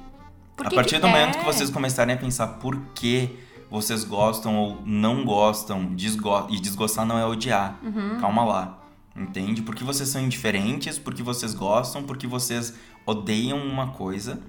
[0.57, 1.39] Por a partir do momento é.
[1.41, 3.39] que vocês começarem a pensar por que
[3.71, 7.79] vocês gostam ou não gostam, desgo e desgostar não é odiar.
[7.83, 8.19] Uhum.
[8.21, 8.79] Calma lá.
[9.15, 9.63] Entende?
[9.63, 12.75] Porque vocês são indiferentes, porque vocês gostam, porque vocês
[13.07, 14.41] odeiam uma coisa,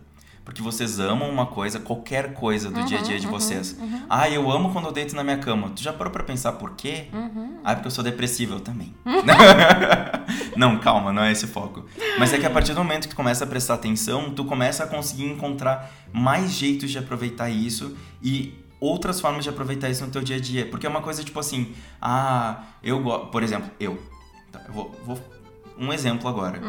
[0.48, 3.78] porque vocês amam uma coisa, qualquer coisa do dia a Uhum, dia de vocês.
[4.10, 5.70] Ah, eu amo quando eu deito na minha cama.
[5.76, 7.08] Tu já parou pra pensar por quê?
[7.12, 7.58] Uhum.
[7.66, 8.96] Ah, porque eu sou depressivo, eu também.
[10.56, 11.84] não, calma, não é esse o foco.
[12.18, 14.86] Mas é que a partir do momento que tu começa a prestar atenção, tu começa
[14.86, 20.12] a conseguir encontrar mais jeitos de aproveitar isso e outras formas de aproveitar isso no
[20.12, 20.66] teu dia a dia.
[20.66, 23.28] Porque é uma coisa tipo assim, ah, eu gosto.
[23.28, 24.02] Por exemplo, eu.
[24.50, 25.38] Tá, eu vou, vou-
[25.80, 26.60] Um exemplo agora.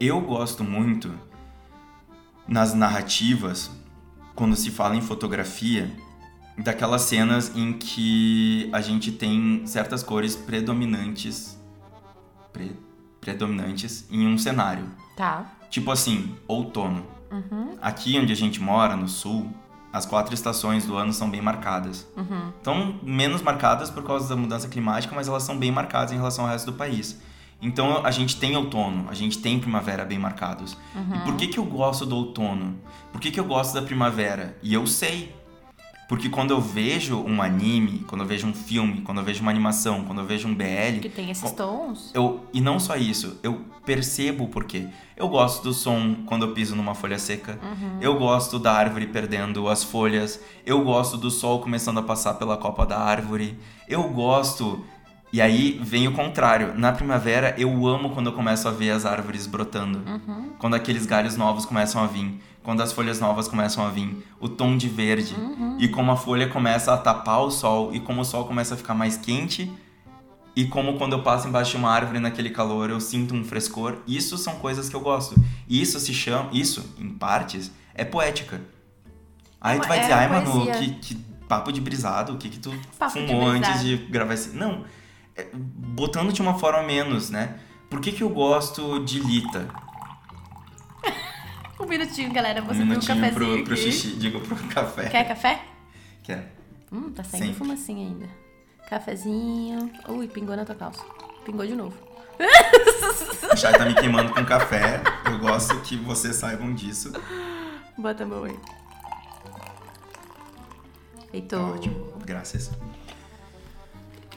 [0.00, 1.12] Eu gosto muito
[2.46, 3.70] nas narrativas,
[4.34, 5.90] quando se fala em fotografia,
[6.58, 11.58] daquelas cenas em que a gente tem certas cores predominantes
[12.52, 12.76] pre-
[13.20, 14.86] predominantes em um cenário.
[15.16, 15.44] Tá.
[15.68, 17.04] Tipo assim, outono.
[17.30, 17.76] Uhum.
[17.82, 19.50] Aqui onde a gente mora, no sul,
[19.92, 22.06] as quatro estações do ano são bem marcadas.
[22.16, 22.50] Uhum.
[22.56, 26.44] Estão menos marcadas por causa da mudança climática, mas elas são bem marcadas em relação
[26.44, 27.18] ao resto do país.
[27.66, 30.76] Então a gente tem outono, a gente tem primavera bem marcados.
[30.94, 32.76] E por que, que eu gosto do outono?
[33.12, 34.56] Por que, que eu gosto da primavera?
[34.62, 35.34] E eu sei.
[36.08, 39.50] Porque quando eu vejo um anime, quando eu vejo um filme, quando eu vejo uma
[39.50, 42.12] animação, quando eu vejo um BL, Que tem esses tons.
[42.14, 44.86] eu, e não só isso, eu percebo o porquê.
[45.16, 47.58] Eu gosto do som quando eu piso numa folha seca.
[48.00, 50.38] Eu gosto da árvore perdendo as folhas.
[50.64, 53.58] Eu gosto do sol começando a passar pela copa da árvore.
[53.88, 54.84] Eu gosto.
[55.36, 56.72] E aí vem o contrário.
[56.78, 60.00] Na primavera, eu amo quando eu começo a ver as árvores brotando.
[60.58, 62.40] Quando aqueles galhos novos começam a vir.
[62.62, 64.26] Quando as folhas novas começam a vir.
[64.40, 65.36] O tom de verde.
[65.78, 67.94] E como a folha começa a tapar o sol.
[67.94, 69.70] E como o sol começa a ficar mais quente.
[70.56, 73.98] E como quando eu passo embaixo de uma árvore naquele calor, eu sinto um frescor.
[74.06, 75.34] Isso são coisas que eu gosto.
[75.68, 76.48] Isso se chama.
[76.50, 78.62] Isso, em partes, é poética.
[79.60, 80.54] Aí É tu vai é dizer, ai, poesia.
[80.54, 81.14] mano, que, que
[81.46, 83.84] papo de brisado, o que, que tu Papo de fumou antes brisado.
[83.84, 84.56] de gravar esse.
[84.56, 84.82] Não.
[85.54, 87.58] Botando de uma forma menos, né?
[87.90, 89.68] Por que, que eu gosto de Lita?
[91.78, 92.62] Um minutinho, galera.
[92.62, 95.10] Você um viu um cafezinho pro, pro xixi, digo pro café.
[95.10, 95.62] Quer café?
[96.22, 96.52] Quer.
[96.90, 97.58] Hum, tá saindo Sempre.
[97.58, 98.26] fumacinha ainda.
[98.88, 99.90] Cafezinho.
[100.08, 101.04] Ui, pingou na tua calça.
[101.44, 101.94] Pingou de novo.
[103.52, 105.02] O Chay tá me queimando com café.
[105.26, 107.12] Eu gosto que vocês saibam disso.
[107.98, 108.58] Bota a mão aí.
[111.30, 111.56] Feito.
[111.56, 112.70] Tá ótimo, graças.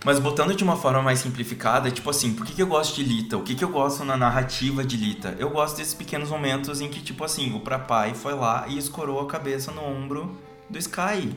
[0.06, 3.04] Mas botando de uma forma mais simplificada, tipo assim, por que, que eu gosto de
[3.04, 3.38] Lita?
[3.38, 5.36] O que, que eu gosto na narrativa de Lita?
[5.38, 9.20] Eu gosto desses pequenos momentos em que, tipo assim, o Prapai foi lá e escorou
[9.20, 10.38] a cabeça no ombro
[10.70, 11.36] do Sky.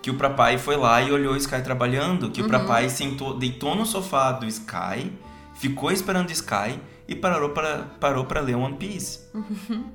[0.00, 2.30] Que o Prapai foi lá e olhou o Sky trabalhando.
[2.30, 5.10] Que o Prapai sentou, deitou no sofá do Sky,
[5.54, 9.20] ficou esperando o Sky e parou pra, parou pra ler One Piece.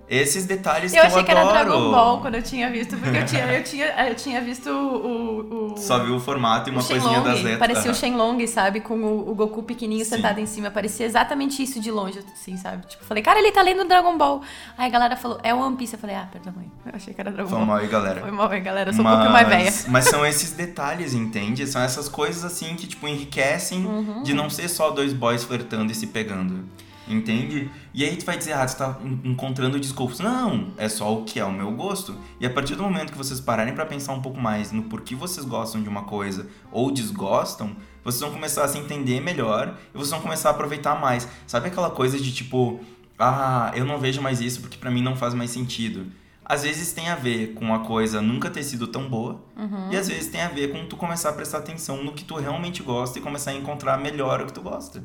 [0.08, 1.54] Esses detalhes Eu que achei eu que era adoro.
[1.58, 5.74] Dragon Ball quando eu tinha visto, porque eu tinha, eu tinha, eu tinha visto o.
[5.74, 5.78] o.
[5.78, 7.58] Só viu o formato e uma coisinha das letras.
[7.60, 7.96] parecia o.
[7.96, 8.82] Shenlong, sabe?
[8.82, 10.18] Com o, o Goku pequenininho Sim.
[10.18, 10.70] sentado em cima.
[10.70, 12.86] Parecia exatamente isso de longe, assim, sabe?
[12.88, 14.42] Tipo, falei, cara, ele tá lendo Dragon Ball.
[14.78, 15.94] Aí a galera falou, é One Piece.
[15.94, 16.72] Eu falei, ah, perdão, mãe.
[16.86, 17.68] Eu achei que era Dragon Foi Ball.
[17.68, 18.22] mal aí, galera.
[18.22, 18.90] Foi mal, hein, galera.
[18.90, 19.74] Eu sou um pouquinho mais velha.
[19.88, 21.66] Mas são esses detalhes, entende?
[21.66, 24.24] São essas coisas assim que, tipo, enriquecem Uhum.
[24.24, 26.66] de não ser só dois boys flertando e se pegando.
[27.10, 27.70] Entende?
[27.94, 30.20] E aí tu vai dizer, ah, tu tá en- encontrando desculpas.
[30.20, 32.16] Não, é só o que é o meu gosto.
[32.40, 35.16] E a partir do momento que vocês pararem pra pensar um pouco mais no porquê
[35.16, 39.98] vocês gostam de uma coisa ou desgostam, vocês vão começar a se entender melhor e
[39.98, 41.28] vocês vão começar a aproveitar mais.
[41.48, 42.80] Sabe aquela coisa de tipo,
[43.18, 46.06] ah, eu não vejo mais isso porque pra mim não faz mais sentido.
[46.52, 49.92] às vezes tem a ver com a coisa nunca ter sido tão boa, Uhum.
[49.92, 52.34] e às vezes tem a ver com tu começar a prestar atenção no que tu
[52.38, 55.04] realmente gosta e começar a encontrar melhor o que tu gosta.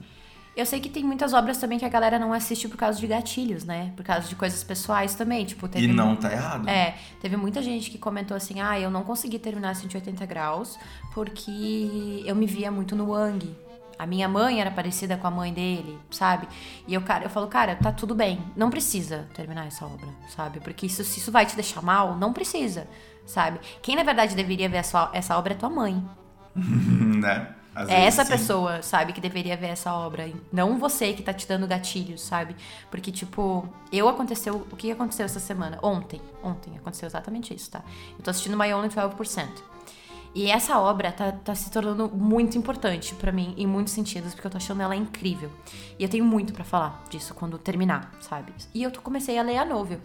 [0.56, 3.06] Eu sei que tem muitas obras também que a galera não assiste por causa de
[3.06, 3.92] gatilhos, né?
[3.96, 5.44] Por causa de coisas pessoais também.
[5.44, 6.68] Tipo, teve E não tá errado.
[6.68, 10.78] É, teve muita gente que comentou assim: ah, eu não consegui terminar 180 graus
[11.12, 13.64] porque eu me via muito no Wang.
[13.98, 16.48] A minha mãe era parecida com a mãe dele, sabe?
[16.86, 18.40] E eu, cara, eu falo, cara, tá tudo bem.
[18.56, 20.60] Não precisa terminar essa obra, sabe?
[20.60, 22.88] Porque isso, se isso vai te deixar mal, não precisa,
[23.24, 23.60] sabe?
[23.82, 26.02] Quem na verdade deveria ver essa, essa obra é tua mãe.
[26.56, 27.54] né?
[27.74, 28.30] Às É essa sim.
[28.30, 30.30] pessoa, sabe, que deveria ver essa obra.
[30.52, 32.54] Não você que tá te dando gatilhos, sabe?
[32.90, 34.66] Porque, tipo, eu aconteceu.
[34.70, 35.78] O que aconteceu essa semana?
[35.82, 36.20] Ontem.
[36.42, 37.82] Ontem aconteceu exatamente isso, tá?
[38.16, 39.48] Eu tô assistindo My Only 12%.
[40.34, 44.46] E essa obra tá, tá se tornando muito importante pra mim, em muitos sentidos, porque
[44.46, 45.48] eu tô achando ela incrível.
[45.96, 48.52] E eu tenho muito pra falar disso quando terminar, sabe?
[48.74, 50.00] E eu comecei a ler a novel.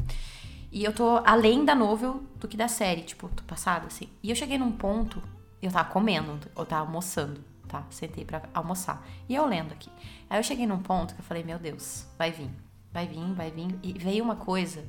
[0.72, 4.08] E eu tô além da novel do que da série, tipo, tô passada, assim.
[4.22, 5.20] E eu cheguei num ponto,
[5.64, 7.86] eu tava comendo, eu tava almoçando, tá?
[7.90, 9.06] Sentei pra almoçar.
[9.30, 9.90] E eu lendo aqui.
[10.30, 12.50] Aí eu cheguei num ponto que eu falei, meu Deus, vai vir,
[12.92, 13.80] vai vir, vai vir.
[13.82, 14.86] E veio uma coisa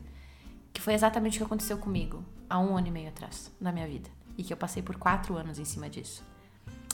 [0.72, 3.86] que foi exatamente o que aconteceu comigo há um ano e meio atrás, na minha
[3.86, 4.10] vida.
[4.36, 6.24] E que eu passei por quatro anos em cima disso.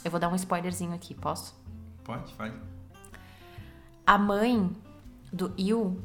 [0.03, 1.55] Eu vou dar um spoilerzinho aqui, posso?
[2.03, 2.53] Pode, faz.
[4.05, 4.71] A mãe
[5.31, 6.01] do Il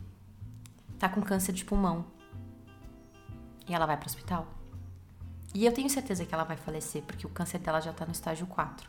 [0.99, 2.05] tá com câncer de pulmão.
[3.68, 4.47] E ela vai pro hospital.
[5.55, 8.12] E eu tenho certeza que ela vai falecer, porque o câncer dela já tá no
[8.12, 8.88] estágio 4.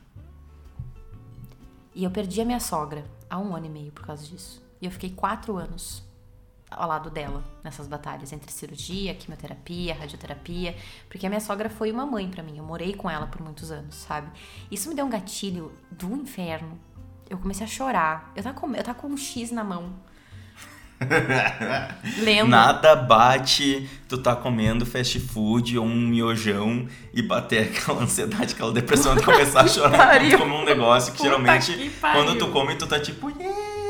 [1.96, 4.62] E eu perdi a minha sogra há um ano e meio por causa disso.
[4.82, 6.04] E eu fiquei quatro anos
[6.70, 10.76] ao lado dela nessas batalhas entre cirurgia, quimioterapia, radioterapia,
[11.08, 12.58] porque a minha sogra foi uma mãe pra mim.
[12.58, 14.30] Eu morei com ela por muitos anos, sabe?
[14.72, 16.80] Isso me deu um gatilho do inferno.
[17.30, 18.32] Eu comecei a chorar.
[18.36, 19.94] Eu tava com, eu tava com um X na mão.
[22.24, 22.50] Lembro.
[22.50, 28.72] Nada bate tu tá comendo fast food ou um miojão e bater aquela ansiedade, aquela
[28.72, 32.38] depressão de começar a chorar quando tu come um negócio que Puta geralmente que quando
[32.38, 33.84] tu come tu tá tipo, yeah!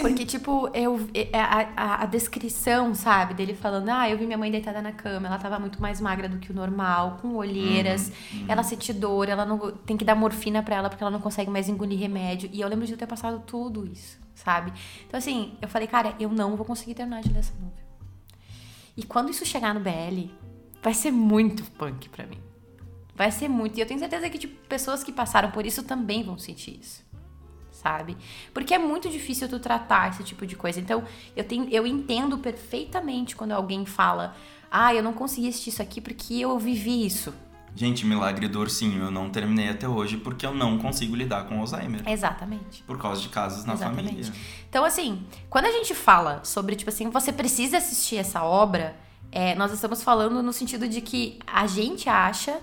[0.00, 4.38] Porque, tipo, eu, é, a, a, a descrição, sabe, dele falando, ah, eu vi minha
[4.38, 8.12] mãe deitada na cama, ela tava muito mais magra do que o normal, com olheiras,
[8.46, 11.50] ela sente dor, ela não tem que dar morfina pra ela porque ela não consegue
[11.50, 12.48] mais engolir remédio.
[12.52, 14.72] E eu lembro de eu ter passado tudo isso, sabe?
[15.06, 17.86] Então, assim, eu falei, cara, eu não vou conseguir terminar de ler essa novela.
[18.96, 20.30] E quando isso chegar no BL,
[20.80, 22.38] vai ser muito punk pra mim.
[23.14, 23.76] Vai ser muito.
[23.76, 27.06] E eu tenho certeza que, tipo, pessoas que passaram por isso também vão sentir isso
[27.86, 28.16] sabe?
[28.52, 30.80] Porque é muito difícil tu tratar esse tipo de coisa.
[30.80, 31.04] Então,
[31.36, 34.34] eu, tenho, eu entendo perfeitamente quando alguém fala:
[34.70, 37.32] Ah, eu não consegui assistir isso aqui porque eu vivi isso.
[37.76, 41.60] Gente, Milagre do Ursinho, eu não terminei até hoje porque eu não consigo lidar com
[41.60, 42.02] Alzheimer.
[42.08, 42.82] Exatamente.
[42.84, 44.08] Por causa de casos na Exatamente.
[44.08, 44.32] família.
[44.68, 48.96] Então, assim, quando a gente fala sobre, tipo assim, você precisa assistir essa obra,
[49.30, 52.58] é, nós estamos falando no sentido de que a gente acha,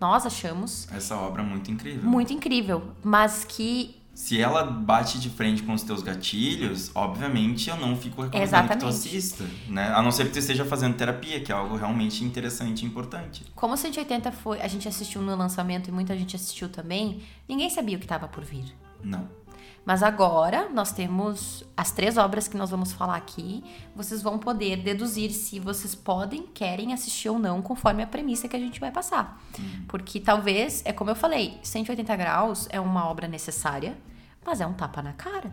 [0.00, 2.02] nós achamos, Essa obra é muito incrível.
[2.10, 7.76] muito incrível, mas que Se ela bate de frente com os teus gatilhos, obviamente eu
[7.78, 8.86] não fico recomendando que tu Exatamente.
[8.86, 9.90] assista, né?
[9.94, 13.46] A não ser que tu esteja fazendo terapia, que é algo realmente interessante e importante.
[13.54, 17.70] Como o 180 foi, a gente assistiu no lançamento e muita gente assistiu também, ninguém
[17.70, 18.66] sabia o que estava por vir.
[19.02, 19.26] Não.
[19.84, 23.64] Mas agora nós temos as três obras que nós vamos falar aqui.
[23.94, 28.56] Vocês vão poder deduzir se vocês podem, querem assistir ou não, conforme a premissa que
[28.56, 29.42] a gente vai passar.
[29.88, 33.96] Porque talvez, é como eu falei, 180 graus é uma obra necessária,
[34.44, 35.50] mas é um tapa na cara.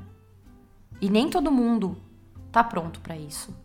[0.99, 1.97] E nem todo mundo
[2.51, 3.55] tá pronto pra isso.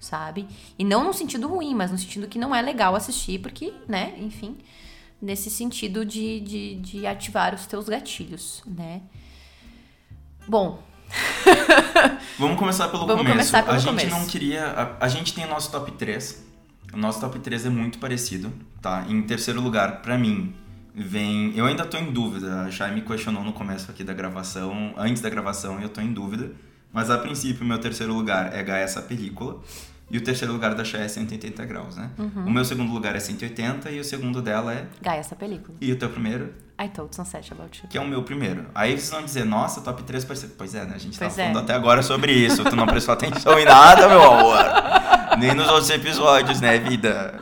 [0.00, 0.48] Sabe?
[0.76, 4.14] E não no sentido ruim, mas no sentido que não é legal assistir, porque, né,
[4.18, 4.58] enfim,
[5.20, 9.02] nesse sentido de, de, de ativar os teus gatilhos, né?
[10.46, 10.82] Bom,
[12.38, 13.32] Vamos começar pelo Vamos começo.
[13.52, 14.10] começar pelo a gente começo.
[14.10, 14.66] não queria.
[14.66, 16.44] A, a gente tem o nosso top 3.
[16.92, 19.04] O nosso top 3 é muito parecido, tá?
[19.08, 20.54] Em terceiro lugar, pra mim,
[20.94, 21.52] vem.
[21.56, 22.62] Eu ainda tô em dúvida.
[22.62, 26.00] A Chay me questionou no começo aqui da gravação, antes da gravação, e eu tô
[26.00, 26.52] em dúvida.
[26.92, 29.60] Mas a princípio, meu terceiro lugar é Gaia essa película.
[30.10, 32.10] E o terceiro lugar da Chay é 180 graus, né?
[32.18, 32.46] Uhum.
[32.46, 34.86] O meu segundo lugar é 180 e o segundo dela é.
[35.00, 35.76] Gaia essa película.
[35.80, 36.52] E o teu primeiro?
[36.78, 37.88] I told Sunset about you.
[37.88, 38.66] Que é o meu primeiro.
[38.74, 40.48] Aí vocês vão dizer, nossa, top 3 parece...
[40.48, 40.92] Pois é, né?
[40.94, 41.52] A gente Pois tava é.
[41.52, 42.62] falando até agora sobre isso.
[42.64, 44.64] Tu não prestou atenção em nada, meu amor.
[45.38, 47.40] Nem nos outros episódios, né, vida?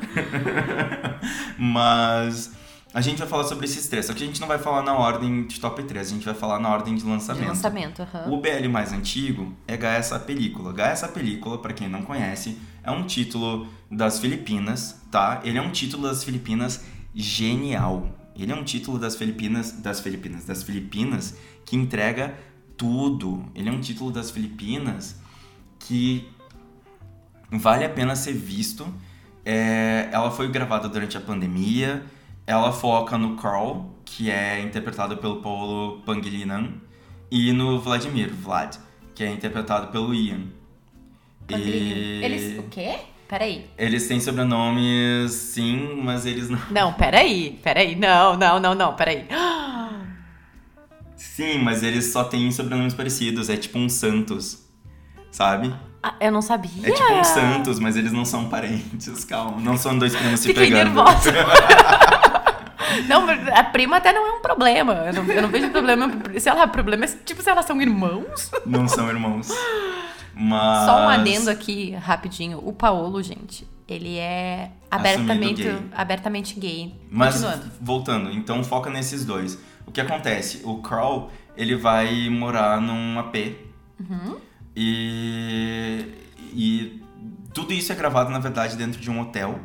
[1.58, 2.52] Mas
[2.92, 4.06] a gente vai falar sobre esses três.
[4.06, 6.34] Só que a gente não vai falar na ordem de top 3, a gente vai
[6.34, 7.48] falar na ordem de De lançamento.
[7.48, 8.30] lançamento, aham.
[8.30, 10.72] O BL mais antigo é Gaia essa película.
[10.72, 15.40] Gaia essa película, pra quem não conhece, é um título das Filipinas, tá?
[15.44, 18.08] Ele é um título das Filipinas genial.
[18.36, 22.34] Ele é um título das Filipinas, das Filipinas, das Filipinas que entrega
[22.76, 23.44] tudo.
[23.54, 25.16] Ele é um título das Filipinas
[25.78, 26.26] que
[27.50, 28.86] vale a pena ser visto
[29.44, 32.04] É, ela foi gravada durante a pandemia.
[32.50, 36.70] Ela foca no Carl, que é interpretado pelo Paulo Pangilinan,
[37.30, 38.74] e no Vladimir, Vlad,
[39.14, 40.48] que é interpretado pelo Ian.
[41.48, 42.20] E...
[42.20, 42.58] Eles.
[42.58, 42.96] O quê?
[43.28, 43.70] Peraí.
[43.78, 46.58] Eles têm sobrenomes, sim, mas eles não.
[46.72, 47.94] Não, peraí, peraí.
[47.94, 49.28] Não, não, não, não, peraí.
[51.14, 53.48] Sim, mas eles só têm sobrenomes parecidos.
[53.48, 54.66] É tipo um Santos,
[55.30, 55.72] sabe?
[56.02, 56.88] Ah, eu não sabia.
[56.88, 59.60] É tipo um Santos, mas eles não são parentes, calma.
[59.60, 60.94] Não são dois primos se Fiquei pegando.
[60.94, 61.30] nervosa.
[63.08, 64.92] não, a prima até não é um problema.
[65.06, 66.10] Eu não, eu não vejo problema.
[66.38, 68.50] Se ela problema é tipo se elas são irmãos.
[68.66, 69.48] Não são irmãos.
[70.34, 70.86] Mas...
[70.86, 72.60] Só um adendo aqui, rapidinho.
[72.62, 75.78] O Paolo, gente, ele é abertamente gay.
[75.92, 76.94] abertamente gay.
[77.10, 77.72] Mas, Continuando.
[77.80, 79.58] voltando, então foca nesses dois.
[79.86, 80.60] O que acontece?
[80.64, 83.56] O Carl, ele vai morar num AP.
[83.98, 84.36] Uhum.
[84.74, 86.06] E,
[86.54, 87.02] e
[87.52, 89.58] tudo isso é gravado, na verdade, dentro de um hotel.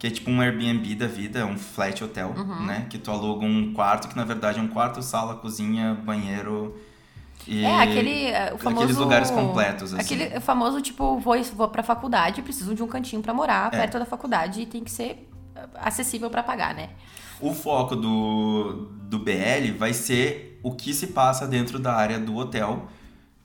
[0.00, 2.64] Que é tipo um Airbnb da vida, um flat hotel, Uhum.
[2.66, 2.86] né?
[2.90, 6.74] Que tu aluga um quarto, que na verdade é um quarto, sala, cozinha, banheiro.
[7.46, 8.82] E É, aquele é, o famoso...
[8.84, 10.02] Aqueles lugares completos, assim.
[10.02, 13.78] Aquele famoso, tipo, vou, vou pra faculdade, preciso de um cantinho pra morar É.
[13.78, 16.88] perto da faculdade e tem que ser eh, acessível pra pagar, né?
[17.38, 22.36] O foco do, do BL vai ser o que se passa dentro da área do
[22.36, 22.88] hotel,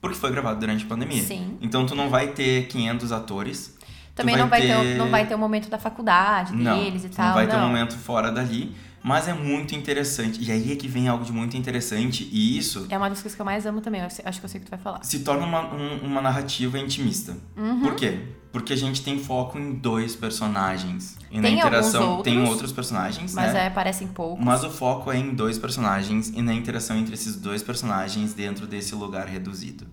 [0.00, 1.22] porque foi gravado durante a pandemia.
[1.22, 1.58] Sim.
[1.60, 3.75] Então tu não vai ter 500 atores.
[4.16, 4.74] Também não, vai ter...
[4.76, 7.26] o- não vai ter o momento da faculdade Não, deles e tal.
[7.28, 10.42] não vai ter um momento fora dali, mas é muito interessante.
[10.42, 13.36] E aí é que vem algo de muito interessante, e isso É uma das coisas
[13.36, 14.00] que eu mais amo também.
[14.00, 15.04] eu acho que eu sei o que tu vai falar.
[15.04, 17.36] se torna uma, um- uma narrativa intimista.
[17.56, 17.80] Uhum.
[17.82, 18.20] Por quê?
[18.50, 21.18] Porque a gente tem foco em dois personagens.
[21.30, 23.66] E Tem na interação alguns tem outros, outros personagens, Mas né?
[23.66, 24.42] é, parecem poucos.
[24.42, 28.66] Mas o foco é em dois personagens e na interação entre esses dois personagens dentro
[28.66, 29.86] desse lugar reduzido.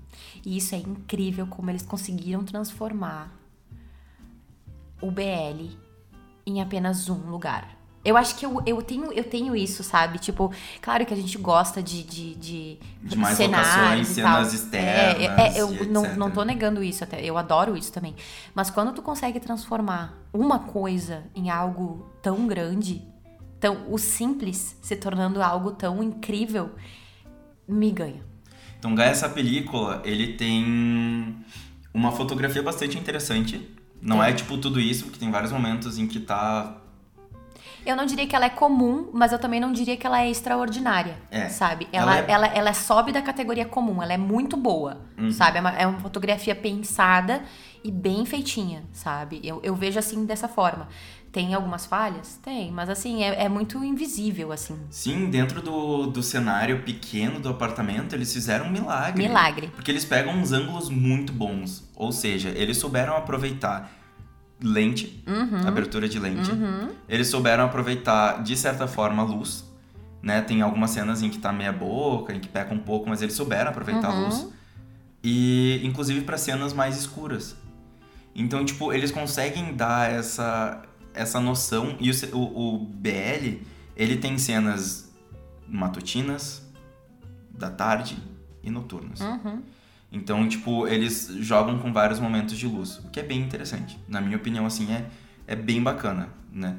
[0.45, 3.33] E isso é incrível como eles conseguiram transformar
[5.03, 5.69] o BL
[6.45, 7.83] em apenas um lugar.
[8.05, 10.19] Eu acho que eu, eu, tenho, eu tenho isso, sabe?
[10.19, 14.43] Tipo, claro que a gente gosta de, de, de, De mais cenários e tal.
[14.43, 16.17] cenas externas É, é, eu e não, etc.
[16.17, 17.23] não tô negando isso, até.
[17.23, 18.13] Eu adoro isso também.
[18.53, 23.01] Mas quando tu consegue transformar uma coisa em algo tão grande,
[23.57, 26.71] tão, o simples se tornando algo tão incrível,
[27.65, 28.21] me ganha.
[28.77, 31.37] Então, Gaia, essa película, ele tem
[31.93, 33.72] uma fotografia bastante interessante.
[34.03, 34.29] Não Tem.
[34.29, 36.75] é tipo tudo isso, porque tem vários momentos em que tá.
[37.85, 40.29] Eu não diria que ela é comum, mas eu também não diria que ela é
[40.29, 41.49] extraordinária, É.
[41.49, 41.87] sabe?
[41.91, 45.31] Ela, Ela ela, é- ela, sobe da categoria comum, ela é muito boa, Uhum.
[45.31, 45.57] sabe?
[45.57, 47.41] É uma, é uma fotografia pensada
[47.83, 49.41] e bem feitinha, sabe?
[49.43, 50.87] Eu, eu vejo assim dessa forma.
[51.33, 52.39] Tem algumas falhas?
[52.43, 54.77] Tem, mas assim, é, é muito invisível, assim.
[54.91, 59.27] Sim, dentro do, do cenário pequeno do apartamento, eles fizeram um milagre.
[59.27, 59.67] Milagre.
[59.75, 61.89] Porque eles pegam uns ângulos muito bons.
[61.95, 63.91] Ou seja, eles souberam aproveitar
[64.61, 65.67] lente, Uhum.
[65.67, 66.51] abertura de lente.
[67.09, 69.65] Eles souberam aproveitar, de certa forma, a luz.
[70.21, 70.39] Né?
[70.41, 73.33] Tem algumas cenas em que tá meia boca, em que peca um pouco, mas eles
[73.33, 74.25] souberam aproveitar a Uhum.
[74.25, 74.47] luz.
[75.23, 77.55] E inclusive para cenas mais escuras.
[78.35, 80.81] Então, tipo, eles conseguem dar essa,
[81.13, 81.95] essa noção.
[81.99, 83.61] E o, o, o BL,
[83.95, 85.11] ele tem cenas
[85.67, 86.63] matutinas,
[87.53, 88.17] da tarde
[88.61, 89.21] e noturnas.
[89.21, 89.61] Uhum.
[90.11, 93.97] Então, tipo, eles jogam com vários momentos de luz, o que é bem interessante.
[94.07, 95.05] Na minha opinião, assim, é,
[95.47, 96.77] é bem bacana, né?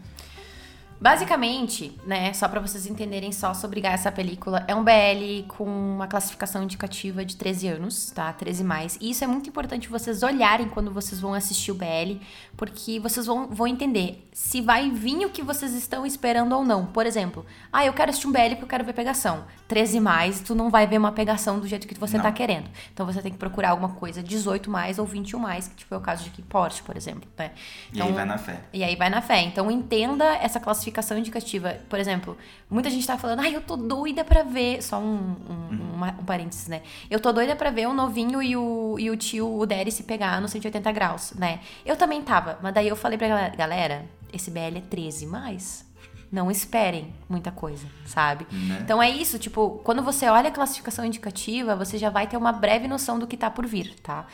[1.00, 6.06] Basicamente, né, só pra vocês entenderem só sobre essa película, é um BL com uma
[6.06, 8.32] classificação indicativa de 13 anos, tá?
[8.32, 8.96] 13 mais.
[9.00, 12.20] E isso é muito importante vocês olharem quando vocês vão assistir o BL,
[12.56, 16.86] porque vocês vão, vão entender se vai vir o que vocês estão esperando ou não.
[16.86, 19.44] Por exemplo, ah, eu quero assistir um BL porque eu quero ver pegação.
[19.68, 22.24] 13 mais, tu não vai ver uma pegação do jeito que você Não.
[22.24, 22.68] tá querendo.
[22.92, 25.98] Então você tem que procurar alguma coisa 18 mais ou 21 mais, que tipo é
[25.98, 27.52] o caso de Porsche, por exemplo, né?
[27.92, 28.60] E aí vai na fé.
[28.72, 29.40] E aí vai na fé.
[29.42, 30.83] Então entenda essa classificação
[31.18, 31.76] indicativa.
[31.88, 32.36] Por exemplo,
[32.70, 34.82] muita gente tá falando, ai, eu tô doida pra ver.
[34.82, 36.82] Só um, um, uma- um parênteses, né?
[37.10, 40.02] Eu tô doida pra ver o novinho e o, e o tio, o Derry, se
[40.04, 41.60] pegar no 180 graus, né?
[41.84, 45.84] Eu também tava, mas daí eu falei pra galera, galera, esse BL é 13 mais.
[46.32, 48.44] Não esperem muita coisa, sabe?
[48.50, 48.78] Né?
[48.82, 52.50] Então é isso, tipo, quando você olha a classificação indicativa, você já vai ter uma
[52.50, 54.26] breve noção do que tá por vir, tá?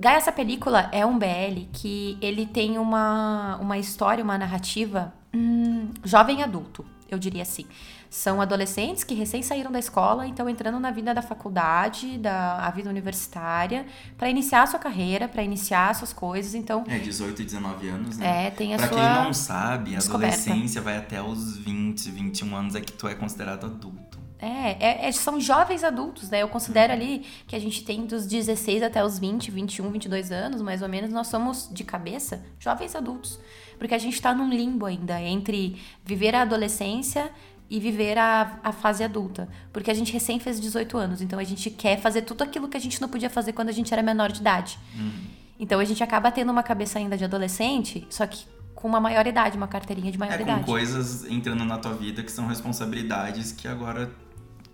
[0.00, 5.90] Gaia, essa película é um BL que ele tem uma, uma história, uma narrativa hum,
[6.02, 7.66] jovem adulto, eu diria assim.
[8.08, 12.70] São adolescentes que recém saíram da escola, então entrando na vida da faculdade, da a
[12.70, 13.84] vida universitária,
[14.16, 16.54] para iniciar a sua carreira, para iniciar suas coisas.
[16.54, 18.46] Então, É, 18 e 19 anos, né?
[18.46, 18.96] é, tem a Pra sua.
[18.96, 23.14] quem não sabe, a adolescência vai até os 20, 21 anos é que tu é
[23.14, 24.18] considerado adulto.
[24.40, 26.42] É, é, é, são jovens adultos, né?
[26.42, 30.62] Eu considero ali que a gente tem dos 16 até os 20, 21, 22 anos,
[30.62, 33.38] mais ou menos, nós somos, de cabeça, jovens adultos.
[33.78, 37.30] Porque a gente tá num limbo ainda entre viver a adolescência
[37.68, 39.48] e viver a, a fase adulta.
[39.72, 42.76] Porque a gente recém fez 18 anos, então a gente quer fazer tudo aquilo que
[42.76, 44.78] a gente não podia fazer quando a gente era menor de idade.
[44.98, 45.10] Uhum.
[45.58, 49.56] Então a gente acaba tendo uma cabeça ainda de adolescente, só que com uma maioridade,
[49.56, 50.60] uma carteirinha de É maioridade.
[50.60, 54.10] com coisas entrando na tua vida que são responsabilidades que agora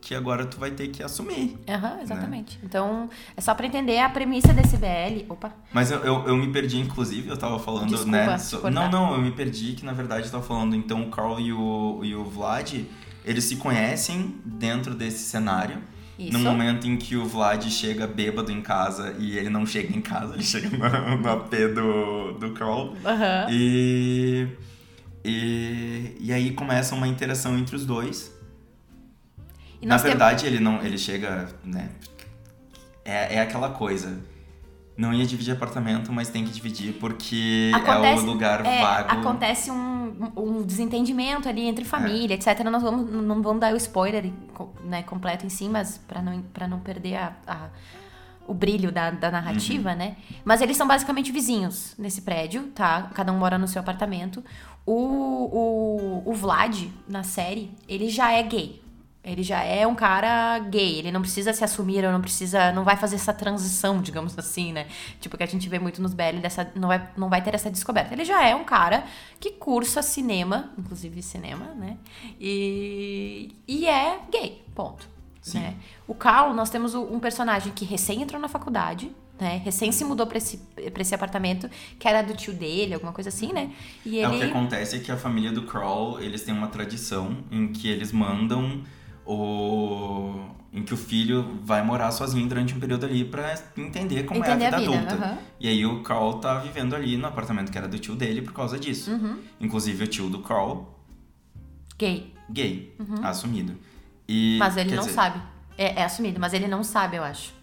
[0.07, 1.59] que agora tu vai ter que assumir.
[1.69, 2.03] Aham, Né?
[2.05, 2.61] exatamente.
[2.63, 5.25] Então, é só pra entender a premissa desse BL.
[5.29, 5.53] Opa.
[5.73, 8.39] Mas eu, eu, eu me perdi, inclusive, eu tava falando, Desculpa né?
[8.39, 8.71] so-.
[8.71, 11.53] Não, não, eu me perdi que na verdade eu tava falando, então o Carl e
[11.53, 12.73] o, e o Vlad,
[13.25, 15.79] eles se conhecem dentro desse cenário.
[16.17, 16.33] Isso.
[16.33, 20.01] No momento em que o Vlad chega bêbado em casa e ele não chega em
[20.01, 22.93] casa, ele chega no, no AP do, do Carl.
[23.05, 23.47] Aham.
[23.51, 24.47] E,
[25.25, 28.36] e, e aí começa uma interação entre os dois.
[29.83, 30.83] Na nós temos- verdade, ele não.
[30.83, 31.91] Ele chega, né?
[33.05, 34.19] É, é aquela coisa.
[34.97, 39.11] Não ia dividir apartamento, mas tem que dividir porque é Acontece- o lugar É, vago.
[39.13, 42.61] acontece um, um desentendimento ali entre família, etc.
[42.65, 44.33] Nós vamos, não vamos dar o spoiler
[44.85, 47.69] né, completo em si, mas pra não, pra não perder a, a-
[48.49, 49.97] o brilho da, da narrativa, Uhum.
[49.97, 50.17] né?
[50.45, 53.11] Mas eles são basicamente vizinhos nesse prédio, tá?
[53.13, 54.43] Cada um mora no seu apartamento.
[54.87, 58.83] O, o, o Vlad, na série, ele já é gay.
[59.27, 62.85] Ele já é um cara gay, ele não precisa se assumir, ou não precisa, não
[62.85, 64.87] vai fazer essa transição, digamos assim, né?
[65.21, 67.69] Tipo que a gente vê muito nos BL dessa, não vai, não vai ter essa
[67.71, 68.15] descoberta.
[68.15, 69.05] Ele já é um cara
[69.41, 71.97] que cursa cinema, inclusive cinema, né?
[72.41, 75.09] E, e é gay, ponto.
[75.43, 75.61] Sim.
[75.61, 75.75] né?
[76.09, 79.61] O Carl, nós temos um personagem que recém entrou na faculdade, né?
[79.65, 80.57] Recém se mudou pra esse,
[80.93, 81.69] pra esse apartamento,
[81.99, 83.71] que era do tio dele, alguma coisa assim, né?
[84.05, 84.51] E É, o que ele.
[84.51, 88.83] acontece é que a família do Crawl, eles têm uma tradição em que eles mandam
[89.27, 90.41] o...
[90.73, 94.65] em que o filho vai morar sozinho durante um período ali pra entender como Entender
[94.65, 95.25] é a a vida, vida, adulta.
[95.27, 95.39] aham.
[95.61, 98.53] E aí o Carl tá vivendo ali no apartamento que era do tio dele por
[98.53, 99.11] causa disso.
[99.11, 99.39] Uhum.
[99.61, 100.85] Inclusive o tio do Carl,
[101.99, 102.35] Gay.
[102.51, 103.75] gay, assumido.
[104.29, 104.59] E, Uhum.
[104.59, 105.41] Mas ele não dizer, sabe.
[105.79, 107.55] É, é assumido, mas ele não sabe, eu acho.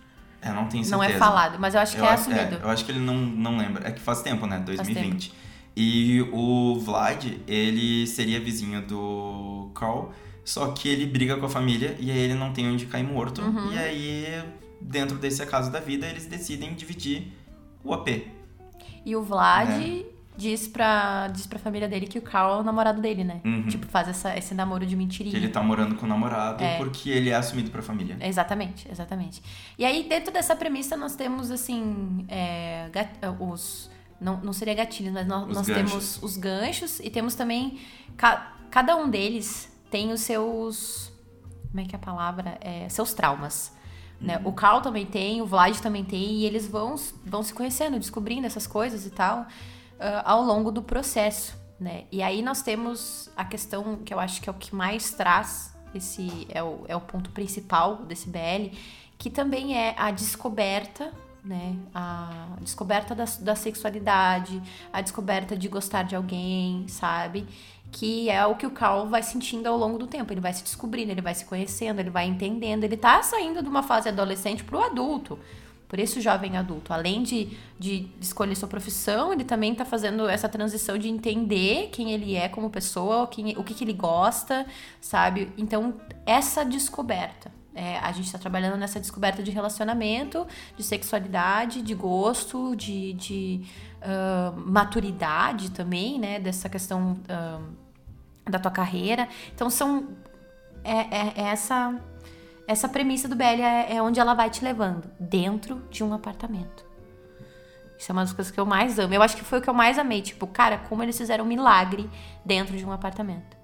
[0.42, 0.96] É, não tenho certeza.
[0.98, 2.56] Não é falado, mas eu acho que Eu é acho- assumido.
[2.62, 3.88] eu acho que ele não, não lembra.
[3.88, 4.58] É que faz tempo, né?
[4.66, 5.34] Faz 2020.
[5.76, 10.12] E o Vlad, ele seria vizinho do Carl,
[10.46, 13.42] só que ele briga com a família e aí ele não tem onde cair morto.
[13.42, 13.72] Uhum.
[13.74, 14.44] E aí,
[14.82, 17.32] dentro desse acaso da vida, eles decidem dividir
[17.84, 18.28] o AP.
[19.06, 20.06] E o Vlad É.
[20.38, 23.42] diz, pra, diz pra família dele que o Carl é o namorado dele, né?
[23.44, 23.68] Uhum.
[23.68, 25.32] Tipo, faz essa, esse namoro de mentirinha.
[25.32, 26.78] Que ele tá morando com o namorado É.
[26.78, 28.18] porque ele é assumido pra família.
[28.22, 29.42] Exatamente, exatamente.
[29.78, 32.90] E aí, dentro dessa premissa, nós temos, assim, é,
[33.40, 33.92] os...
[34.22, 37.80] Não, não seria gatilhos, mas nós, nós temos os ganchos e temos também...
[38.16, 41.14] ca- cada um deles tem os seus...
[41.70, 42.58] Como é que é a palavra?
[42.62, 43.72] É, seus traumas.
[44.20, 44.38] Né?
[44.38, 44.48] Uhum.
[44.48, 48.48] O Carl também tem, o Vlad também tem, e eles vão, vão se conhecendo, descobrindo
[48.48, 49.46] essas coisas e tal,
[50.00, 52.06] ah, ao longo do processo, né?
[52.12, 55.76] E aí nós temos a questão que eu acho que é o que mais traz,
[55.94, 58.76] esse é o, é o ponto principal desse BL,
[59.20, 61.14] que também é a descoberta,
[61.44, 61.76] né?
[61.94, 64.60] A descoberta da, da sexualidade,
[64.92, 67.46] a descoberta de gostar de alguém, sabe?
[67.94, 70.34] Que é o que o Carl vai sentindo ao longo do tempo.
[70.34, 72.84] Ele vai se descobrindo, ele vai se conhecendo, ele vai entendendo.
[72.84, 75.40] Ele tá saindo de uma fase adolescente pro adulto.
[75.88, 80.50] Por isso, jovem adulto, além de, de escolher sua profissão, ele também tá fazendo essa
[80.50, 84.66] transição de entender quem ele é como pessoa, quem, o que, que ele gosta,
[85.00, 85.52] sabe?
[85.56, 85.94] Então,
[86.26, 87.52] essa descoberta.
[87.76, 93.62] é, a gente tá trabalhando nessa descoberta de relacionamento, de sexualidade, de gosto, de, de
[94.06, 96.40] ah, maturidade também, né?
[96.40, 97.62] Dessa questão ah,
[98.50, 99.28] da tua carreira.
[99.54, 100.10] Então, são.
[100.84, 102.00] É, é- é essa
[102.68, 106.86] essa premissa do BL é, é onde ela vai te levando, dentro de um apartamento.
[107.98, 109.14] Isso é uma das coisas que eu mais amo.
[109.14, 110.22] Eu acho que foi o que eu mais amei.
[110.22, 112.10] Tipo, cara, como eles fizeram um milagre
[112.44, 113.56] dentro de um apartamento.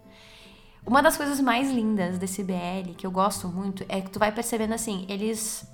[0.85, 4.31] Uma das coisas mais lindas desse BL, que eu gosto muito, é que tu vai
[4.31, 5.69] percebendo assim, eles.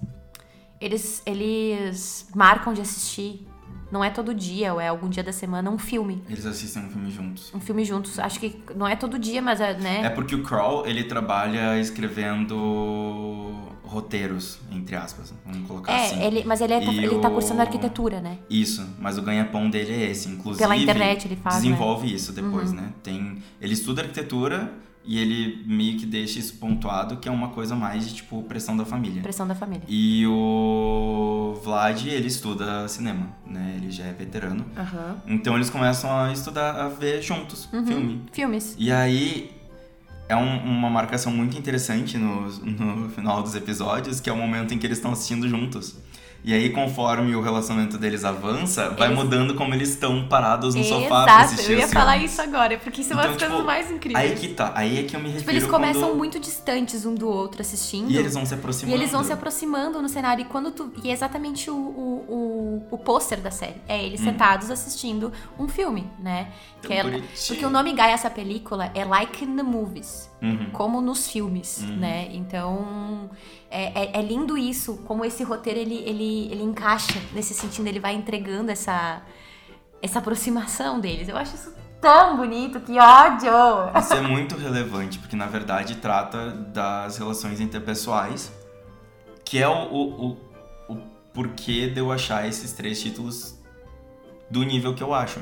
[0.81, 3.47] Eles, eles marcam de assistir,
[3.91, 6.21] não é todo dia, ou é algum dia da semana, um filme.
[6.29, 7.51] Eles assistem um filme juntos.
[7.53, 8.19] Um filme juntos.
[8.19, 10.01] Acho que não é todo dia, mas é, né?
[10.05, 15.33] É porque o Crawl, ele trabalha escrevendo roteiros, entre aspas.
[15.45, 16.23] Vamos colocar É, assim.
[16.23, 18.37] ele, mas ele, é, E ele tá o- cursando arquitetura, né?
[18.49, 20.27] Isso, mas o ganha-pão dele é esse.
[20.29, 21.61] Inclusive, Pela internet ele faz, Uhum.
[21.61, 22.91] desenvolve isso depois, né?
[23.03, 24.73] Tem, ele estuda arquitetura
[25.07, 28.75] e ele meio que deixa isso pontuado, que é uma coisa mais de, tipo, pressão
[28.75, 29.21] da família.
[29.21, 29.83] Pressão da família.
[29.87, 33.75] E o Vlad, ele estuda cinema, né?
[33.77, 34.65] Ele já é veterano.
[34.77, 35.17] Aham.
[35.27, 37.85] Então eles começam a estudar, a ver juntos Uhum.
[37.85, 38.21] filme.
[38.31, 38.75] Filmes.
[38.79, 39.51] E aí,
[40.27, 44.73] é um- uma marcação muito interessante no, no final dos episódios, que é o momento
[44.73, 45.95] em que eles estão assistindo juntos.
[46.47, 50.83] E aí, conforme o relacionamento deles avança, vai Eles- mudando como eles estão parados no
[50.83, 52.31] sofá pra Exato, assistir eu ia falar filmes.
[52.33, 54.31] isso agora, porque isso é uma Então, das coisas tipo, mais incríveis.
[54.31, 56.17] Aí que tá, aí é que eu me refiro Tipo, eles começam quando...
[56.17, 58.11] muito distantes um do outro assistindo.
[58.11, 58.95] E eles vão se E aproximando.
[58.95, 60.43] eles vão se aproximando no cenário.
[60.43, 60.93] E quando tu.
[61.03, 63.81] E é exatamente o, o, o, o pôster da série.
[63.87, 66.49] É eles sentados assistindo um filme, né?
[66.79, 70.29] Tão Que é- porque o nome Gaia essa película é Like in the Movies.
[70.43, 70.69] Uhum.
[70.71, 72.27] Como nos filmes, né?
[72.31, 73.31] Então.
[73.77, 77.99] É, é- é lindo isso, como esse roteiro ele, ele, ele encaixa nesse sentido, ele
[77.99, 79.21] vai entregando essa,
[80.01, 81.27] essa aproximação deles.
[81.27, 83.51] Eu acho isso tão bonito, que ódio!
[83.99, 88.51] Isso é muito relevante, porque na verdade trata das relações interpessoais,
[89.43, 90.37] que é o, o, o,
[90.93, 90.97] o
[91.33, 93.59] porquê de eu achar esses três títulos
[94.49, 95.39] do nível que eu acho.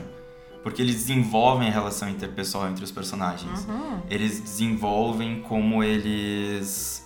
[0.64, 3.68] Porque eles desenvolvem a relação interpessoal entre os personagens.
[4.10, 7.03] Eles desenvolvem como eles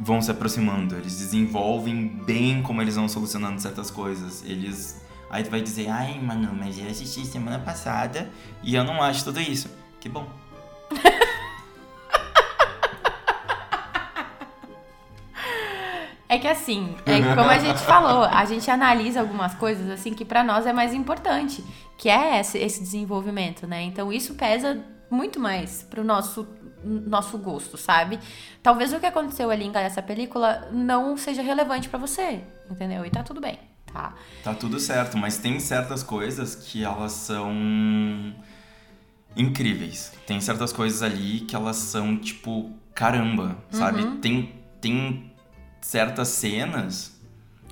[0.00, 0.96] vão se aproximando.
[0.96, 4.42] Eles desenvolvem bem como eles vão solucionando certas coisas.
[4.44, 5.04] Eles.
[5.28, 8.30] Aí tu vai dizer, ai, mano, mas eu assisti semana passada
[8.62, 9.70] e eu não acho tudo isso.
[10.00, 10.26] Que bom.
[16.28, 20.24] É que assim, é como a gente falou, a gente analisa algumas coisas assim que
[20.24, 21.64] pra nós é mais importante,
[21.98, 23.82] que é esse, esse desenvolvimento, né?
[23.82, 24.80] Então isso pesa
[25.10, 26.46] muito mais pro nosso
[26.84, 28.18] nosso gosto, sabe?
[28.62, 33.04] Talvez o que aconteceu ali em essa película não seja relevante pra você, entendeu?
[33.04, 33.58] E tá tudo bem,
[33.92, 34.14] tá?
[34.42, 37.52] Tá tudo certo, mas tem certas coisas que elas são
[39.36, 40.12] incríveis.
[40.26, 44.02] Tem certas coisas ali que elas são tipo, caramba, sabe?
[44.02, 44.20] Uhum.
[44.20, 45.32] Tem, tem
[45.80, 47.20] certas cenas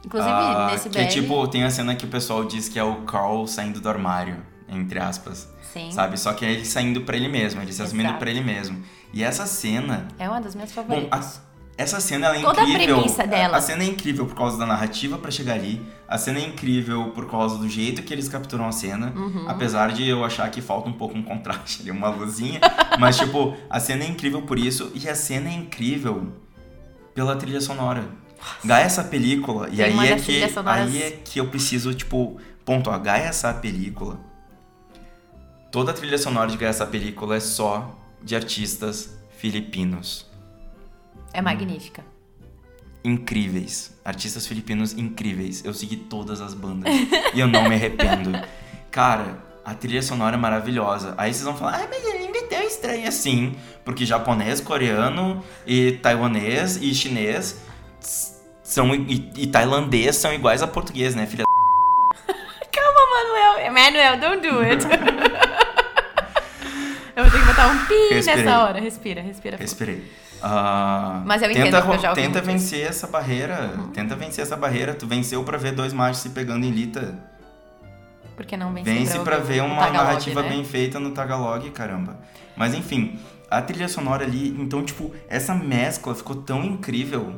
[0.04, 2.84] Inclusive ah, nesse que BL, tipo, tem a cena que o pessoal diz que é
[2.84, 4.36] o Carl saindo do armário,
[4.68, 5.48] entre aspas.
[5.72, 6.18] sim, Sabe?
[6.18, 8.82] Só que é ele saindo pra ele mesmo, ele se assumindo pra ele mesmo.
[9.12, 11.36] E essa cena é uma das minhas Bom, favoritas.
[11.44, 11.48] a-
[11.80, 12.96] essa cena ela é Toda a incrível.
[12.96, 13.54] premissa dela.
[13.54, 15.80] A, a cena é incrível por causa da narrativa pra chegar ali.
[16.08, 19.12] A cena é incrível por causa do jeito que eles capturam a cena.
[19.14, 19.44] Uhum.
[19.48, 22.58] Apesar de eu achar que falta um pouco um contraste ali, uma luzinha.
[22.98, 24.90] Mas, tipo, a cena é incrível por isso.
[24.92, 26.32] E a cena é incrível
[27.14, 28.04] pela trilha sonora.
[28.64, 29.68] Gaia essa película.
[29.68, 33.00] E Tem aí é, que, aí é que eu preciso, tipo, pontuar.
[33.00, 34.18] Gaia essa película.
[35.70, 40.26] Toda a trilha sonora de Gaia essa película é só de artistas filipinos
[41.32, 42.04] É magnífica.
[43.04, 43.96] incríveis.
[44.04, 45.64] Artistas filipinos incríveis.
[45.64, 46.92] Eu segui todas as bandas
[47.34, 48.32] e eu não me arrependo.
[48.90, 51.14] Cara, a trilha sonora é maravilhosa.
[51.16, 53.54] Aí vocês vão falar, ai, mas a língua é tão estranha assim.
[53.84, 57.60] Porque japonês, coreano e taiwanês e chinês
[58.62, 61.44] são, e, e tailandês são iguais a português, né, filha?
[62.72, 63.66] Calma, Manuel.
[63.66, 64.84] Emanuel, don't do it.
[67.18, 68.44] eu vou ter que botar um pi Respirei.
[68.44, 68.80] nessa hora.
[68.80, 69.56] Respira, respira.
[69.56, 70.12] Respirei.
[70.40, 72.70] Ah, Mas eu entendo, tenta, porque eu já ouvi tenta muito isso.
[72.70, 73.70] vencer essa barreira.
[73.92, 74.94] Tenta vencer essa barreira.
[74.94, 77.18] Tu venceu pra ver dois machos se pegando em lita.
[78.36, 80.48] Porque não vence, Vence pra ouvir ver uma Tagalog, narrativa né?
[80.50, 82.20] bem feita no Tagalog, caramba.
[82.56, 83.18] Mas enfim,
[83.50, 87.34] a trilha sonora ali, então, tipo, essa mescla ficou tão incrível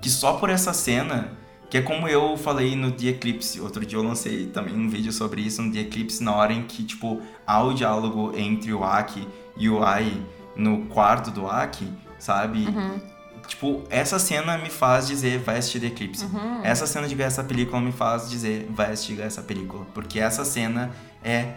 [0.00, 1.32] que só por essa cena,
[1.74, 5.12] que é como eu falei no The Eclipse, outro dia eu lancei também um vídeo
[5.12, 8.84] sobre isso no The Eclipse, na hora em que, tipo, há o diálogo entre o
[8.84, 12.68] Aki e o Ai no quarto do Aki, sabe?
[12.68, 13.00] Uhum.
[13.48, 16.26] Tipo, essa cena me faz dizer, vai assistir The Eclipse.
[16.26, 16.60] Uhum.
[16.62, 19.84] Essa cena de ganhar essa película me faz dizer, vai assistir essa película.
[19.92, 20.92] Porque essa cena
[21.24, 21.54] é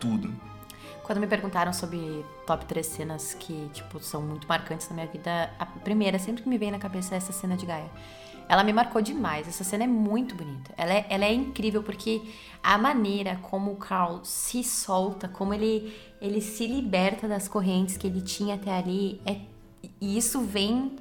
[0.00, 0.32] tudo.
[1.04, 5.50] Quando me perguntaram sobre top 3 cenas que, tipo, são muito marcantes na minha vida,
[5.58, 7.90] a primeira sempre que me vem na cabeça é essa cena de Gaia.
[8.48, 9.46] Ela me marcou demais.
[9.46, 10.72] Essa cena é muito bonita.
[10.76, 12.22] Ela é, ela é incrível porque
[12.62, 18.06] a maneira como o Carl se solta, como ele, ele se liberta das correntes que
[18.06, 19.36] ele tinha até ali, é,
[20.00, 20.96] e isso vem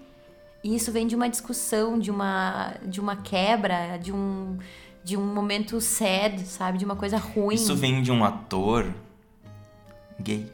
[0.63, 4.57] isso vem de uma discussão, de uma, de uma quebra, de um,
[5.03, 6.77] de um momento sad, sabe?
[6.77, 7.55] De uma coisa ruim.
[7.55, 8.93] Isso vem de um ator
[10.19, 10.51] gay.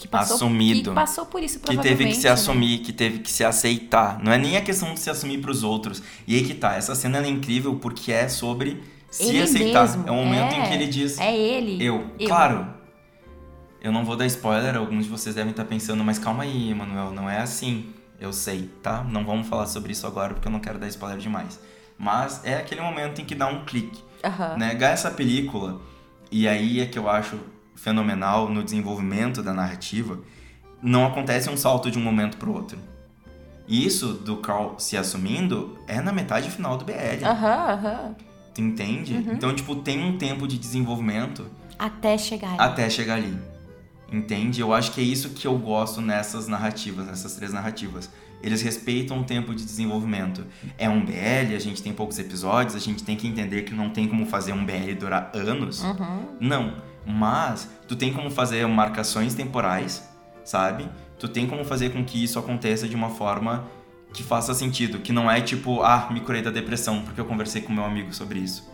[0.00, 0.90] Que passou, assumido.
[0.90, 2.30] Que passou por isso, Que teve que se né?
[2.30, 4.18] assumir, que teve que se aceitar.
[4.22, 6.02] Não é nem a questão de se assumir pros outros.
[6.26, 9.82] E aí que tá, essa cena é incrível porque é sobre se Ele aceitar.
[9.86, 10.68] mesmo, é o momento em é.
[10.68, 11.84] que ele diz, É ele.
[11.84, 12.06] eu.
[12.26, 12.66] Claro,
[13.82, 17.10] eu não vou dar spoiler, alguns de vocês devem estar pensando, mas calma aí, Emanuel,
[17.12, 17.86] não é assim.
[18.20, 19.02] Eu sei, tá?
[19.02, 21.58] Não vamos falar sobre isso agora porque eu não quero dar spoiler demais.
[21.98, 23.98] Mas é aquele momento em que dá um clique.
[24.58, 24.74] Né?
[24.74, 25.80] Ganha essa película,
[26.30, 27.38] e aí é que eu acho
[27.82, 30.18] fenomenal no desenvolvimento da narrativa,
[30.82, 32.78] não acontece um salto de um momento pro outro.
[33.66, 37.24] E isso do Carl se assumindo é na metade final do BL.
[37.24, 38.14] Aham, aham.
[38.54, 39.14] Tu entende?
[39.14, 39.32] Uhum.
[39.32, 41.46] Então, tipo, tem um tempo de desenvolvimento
[41.78, 42.48] Até chegar.
[42.48, 42.58] ali.
[42.58, 43.38] até chegar ali.
[44.12, 44.60] Entende?
[44.60, 48.10] Eu acho que é isso que eu gosto nessas narrativas, nessas três narrativas.
[48.42, 50.44] Eles respeitam o tempo de desenvolvimento.
[50.76, 53.90] É um BL, a gente tem poucos episódios, a gente tem que entender que não
[53.90, 55.82] tem como fazer um BL durar anos.
[55.82, 56.26] Uhum.
[56.40, 56.89] Não.
[57.04, 60.08] Mas tu tem como fazer marcações temporais,
[60.44, 60.88] sabe?
[61.18, 63.64] Tu tem como fazer com que isso aconteça de uma forma
[64.12, 67.62] que faça sentido, que não é tipo, ah, me curei da depressão porque eu conversei
[67.62, 68.68] com meu amigo sobre isso.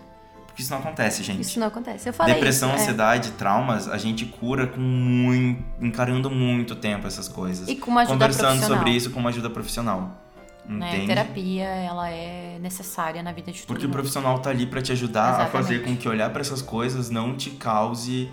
[0.46, 1.42] Porque isso não acontece, gente.
[1.42, 2.08] Isso não acontece.
[2.08, 2.82] Eu falei Depressão, isso, é.
[2.82, 7.68] ansiedade, traumas, a gente cura com muito, encarando muito tempo essas coisas.
[7.68, 10.25] E com uma ajuda Conversando sobre isso com uma ajuda profissional.
[10.68, 10.88] Né?
[10.88, 11.06] Entende?
[11.06, 13.94] Terapia, ela é necessária na vida de todo Porque o mundo.
[13.94, 15.96] profissional tá ali pra te ajudar a fazer Exatamente.
[15.96, 18.28] com que olhar pra essas coisas não te cause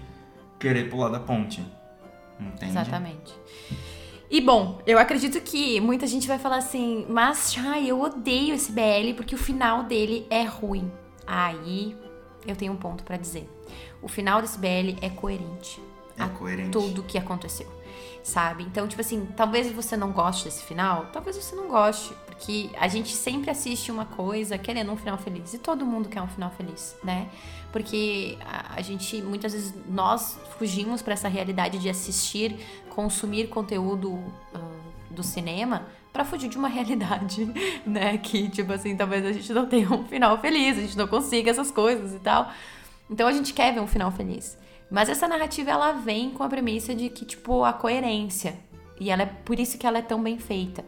[0.59, 1.63] querer pular da ponte.
[2.39, 2.71] Entende?
[2.71, 3.33] Exatamente.
[4.31, 8.71] E bom, eu acredito que muita gente vai falar assim, mas Chay, eu odeio esse
[8.71, 10.91] BL porque o final dele é ruim.
[11.27, 11.95] Aí
[12.47, 13.47] eu tenho um ponto pra dizer.
[14.01, 15.79] O final desse BL é coerente.
[16.17, 16.71] É a coerente.
[16.71, 17.67] Tudo que aconteceu.
[18.23, 18.63] Sabe?
[18.63, 22.87] Então, tipo assim, talvez você não goste desse final, talvez você não goste, porque a
[22.87, 25.53] gente sempre assiste uma coisa querendo um final feliz.
[25.53, 27.29] E todo mundo quer um final feliz, né?
[27.71, 32.55] Porque a, a gente, muitas vezes, nós fugimos pra essa realidade de assistir,
[32.89, 34.59] consumir conteúdo ah,
[35.09, 37.45] do cinema pra fugir de uma realidade,
[37.85, 38.17] né?
[38.19, 41.51] Que, tipo assim, talvez a gente não tenha um final feliz, a gente não consiga
[41.51, 42.49] essas coisas e tal.
[43.09, 44.57] Então a gente quer ver um final feliz.
[44.93, 48.59] Mas essa narrativa ela vem com a premissa de que tipo a coerência
[48.99, 50.85] e ela é por isso que ela é tão bem feita.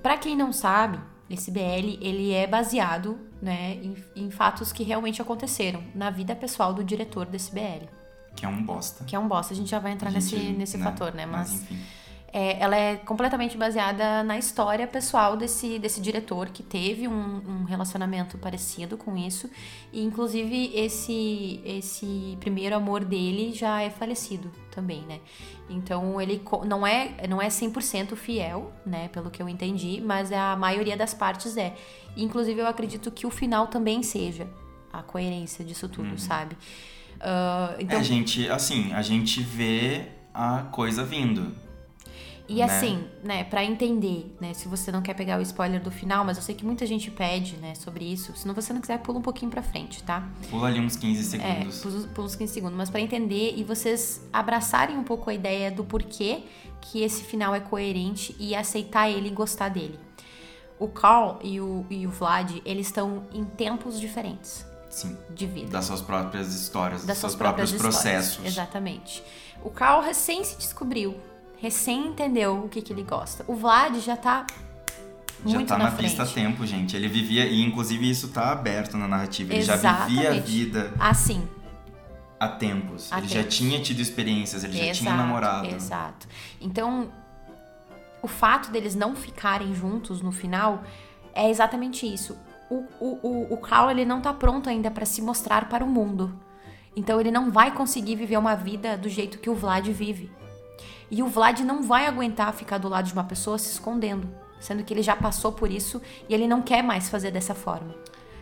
[0.00, 5.20] Pra quem não sabe, esse BL ele é baseado, né, em, em fatos que realmente
[5.20, 7.86] aconteceram na vida pessoal do diretor desse BL,
[8.36, 9.02] Que é um bosta.
[9.04, 9.52] que é um bosta.
[9.52, 11.26] A gente já vai entrar A nesse gente, nesse fator, né?
[11.26, 11.78] Mas, enfim.
[12.36, 17.64] É, ela é completamente baseada na história pessoal desse, desse diretor que teve um, um
[17.64, 19.48] relacionamento parecido com isso.
[19.90, 25.20] E, inclusive, esse, esse primeiro amor dele já é falecido também, né?
[25.70, 29.08] Então, ele não é, não é 100% fiel, né?
[29.08, 31.74] Pelo que eu entendi, mas a maioria das partes é.
[32.18, 34.46] Inclusive, eu acredito que o final também seja
[34.92, 36.54] a coerência disso tudo, sabe?
[37.18, 41.64] Ah, então, É, gente, assim, a gente vê a coisa vindo.
[42.48, 42.62] E né?
[42.62, 46.36] assim, né, pra entender, né, se você não quer pegar o spoiler do final, mas
[46.36, 48.32] eu sei que muita gente pede, né, sobre isso.
[48.36, 50.28] Se não você não quiser, pula um pouquinho pra frente, tá?
[50.48, 51.80] Pula ali uns 15 É, segundos.
[51.80, 52.76] pula pula uns 15 segundos.
[52.76, 56.44] Mas pra entender e vocês abraçarem um pouco a ideia do porquê
[56.80, 59.98] que esse final é coerente e aceitar ele e gostar dele.
[60.78, 65.16] O Carl e o, e o Vlad, eles estão em tempos diferentes Sim.
[65.30, 68.44] de vida Das suas próprias histórias, dos das seus suas próprios processos.
[68.44, 69.22] Exatamente.
[69.64, 71.16] O Carl recém se descobriu,
[71.56, 73.44] recém entendeu o que, que ele gosta.
[73.48, 74.46] O Vlad já tá
[75.44, 76.08] Já muito tá na, na, frente.
[76.08, 76.96] pista há tempo, gente.
[76.96, 79.52] Ele vivia, e inclusive isso tá aberto na narrativa.
[79.52, 80.40] Ele já vivia a Exatamente.
[80.50, 81.48] vida Assim,
[82.38, 83.12] há tempos.
[83.12, 83.56] Há ele já tempos.
[83.56, 85.66] tinha tido experiências, ele já exato, tinha namorado.
[85.74, 86.28] Exato.
[86.60, 87.10] Então,
[88.22, 90.82] o fato deles não ficarem juntos no final
[91.34, 92.36] é exatamente isso.
[92.68, 95.88] O, o, o, o Carl, ele não tá pronto ainda pra se mostrar para o
[95.88, 96.34] mundo.
[96.96, 100.30] Então ele não vai conseguir viver uma vida do jeito que o Vlad vive.
[101.10, 104.28] E o Vlad não vai aguentar ficar do lado de uma pessoa se escondendo,
[104.60, 107.94] sendo que ele já passou por isso e ele não quer mais fazer dessa forma.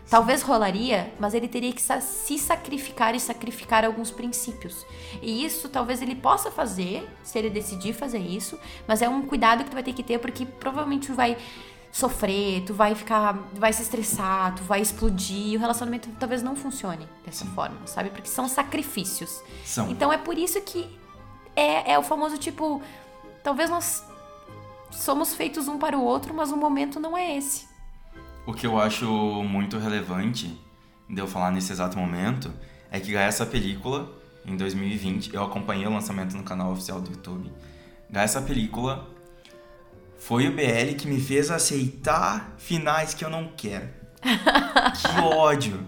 [0.09, 4.85] Talvez rolaria, mas ele teria que se sacrificar e sacrificar alguns princípios.
[5.21, 9.63] E isso talvez ele possa fazer, se ele decidir fazer isso, mas é um cuidado
[9.63, 11.35] que tu vai ter que ter porque provavelmente tu vai
[11.91, 16.55] sofrer, tu vai ficar, vai se estressar, tu vai explodir, e o relacionamento talvez não
[16.55, 18.09] funcione dessa forma, sabe?
[18.09, 19.41] Porque são sacrifícios.
[19.63, 19.89] São.
[19.89, 20.87] Então é por isso que
[21.55, 22.81] é, é o famoso tipo,
[23.43, 24.03] talvez nós
[24.91, 27.67] somos feitos um para o outro, mas o momento não é esse.
[28.45, 29.05] O que eu acho
[29.43, 30.59] muito relevante
[31.09, 32.53] de eu falar nesse exato momento
[32.91, 34.09] é que ganhar essa película
[34.45, 37.51] em 2020, eu acompanhei o lançamento no canal oficial do YouTube.
[38.09, 39.09] Ganhar essa película
[40.17, 43.89] foi o BL que me fez aceitar finais que eu não quero.
[44.21, 45.83] que ódio!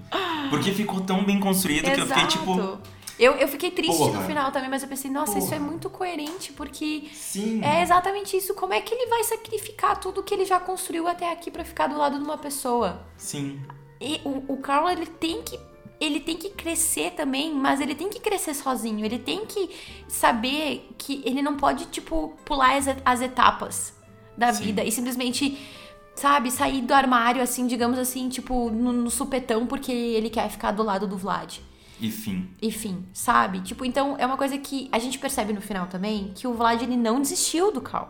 [0.49, 2.79] Porque ficou tão bem construído que eu fiquei tipo,
[3.19, 4.19] Eu, eu fiquei triste Porra.
[4.19, 5.69] no final também, mas eu pensei, nossa, isso é Porra.
[5.69, 7.63] muito coerente, porque sim.
[7.63, 8.53] é exatamente isso.
[8.53, 11.87] Como é que ele vai sacrificar tudo que ele já construiu até aqui pra ficar
[11.87, 13.01] do lado de uma pessoa?
[13.17, 13.59] Sim.
[13.99, 15.59] E o, o Carl, ele tem que.
[15.99, 19.03] Ele tem que crescer também, mas ele tem que crescer sozinho.
[19.03, 19.71] Ele tem que
[20.07, 23.95] saber que ele não pode, tipo, pular as, as etapas
[24.37, 24.65] da Sim.
[24.65, 25.57] vida e simplesmente,
[26.13, 30.71] sabe, sair do armário, assim, digamos assim, tipo, no, no supetão, porque ele quer ficar
[30.71, 31.57] do lado do Vlad.
[31.99, 32.47] E fim.
[32.61, 33.61] Enfim, sabe?
[33.61, 36.81] Tipo, então é uma coisa que a gente percebe no final também que o Vlad
[36.81, 38.09] ele não desistiu do Carl.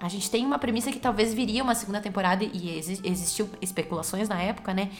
[0.00, 4.28] A gente tem uma premissa que talvez viria uma segunda temporada, e exi existiu especulações
[4.28, 4.90] na época, né?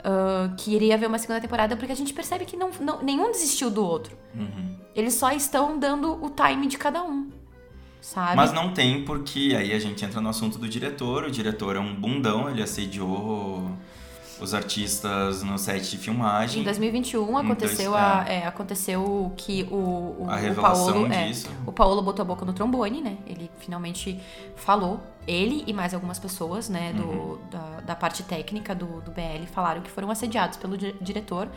[0.00, 3.30] Uh, que iria haver uma segunda temporada, porque a gente percebe que não, não nenhum
[3.30, 4.16] desistiu do outro.
[4.34, 4.74] Uhum.
[4.96, 7.30] Eles só estão dando o time de cada um.
[8.00, 8.36] Sabe?
[8.36, 11.24] Mas não tem, porque aí a gente entra no assunto do diretor.
[11.24, 13.70] O diretor é um bundão, ele assediou
[14.40, 16.60] os artistas no set de filmagem.
[16.60, 21.26] Em 2021 aconteceu, dois- a, é, aconteceu que o, o, A o revelação Paulo, é,
[21.28, 21.50] disso.
[21.66, 23.16] o Paulo botou a boca no trombone, né?
[23.26, 24.20] Ele finalmente
[24.56, 25.00] falou.
[25.26, 27.38] Ele e mais algumas pessoas, né, do, Uhum.
[27.50, 31.48] da, da parte técnica do, do BL falaram que foram assediados pelo di- diretor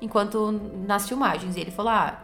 [0.00, 0.50] enquanto
[0.86, 1.56] nas filmagens.
[1.56, 2.18] E ele falou: ah,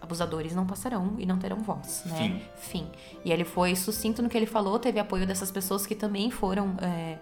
[0.00, 2.16] abusadores não passarão e não terão voz, né?
[2.16, 2.42] Fim.
[2.56, 2.86] Fim.
[3.24, 6.74] E ele foi sucinto no que ele falou, teve apoio dessas pessoas que também foram
[6.82, 7.18] é,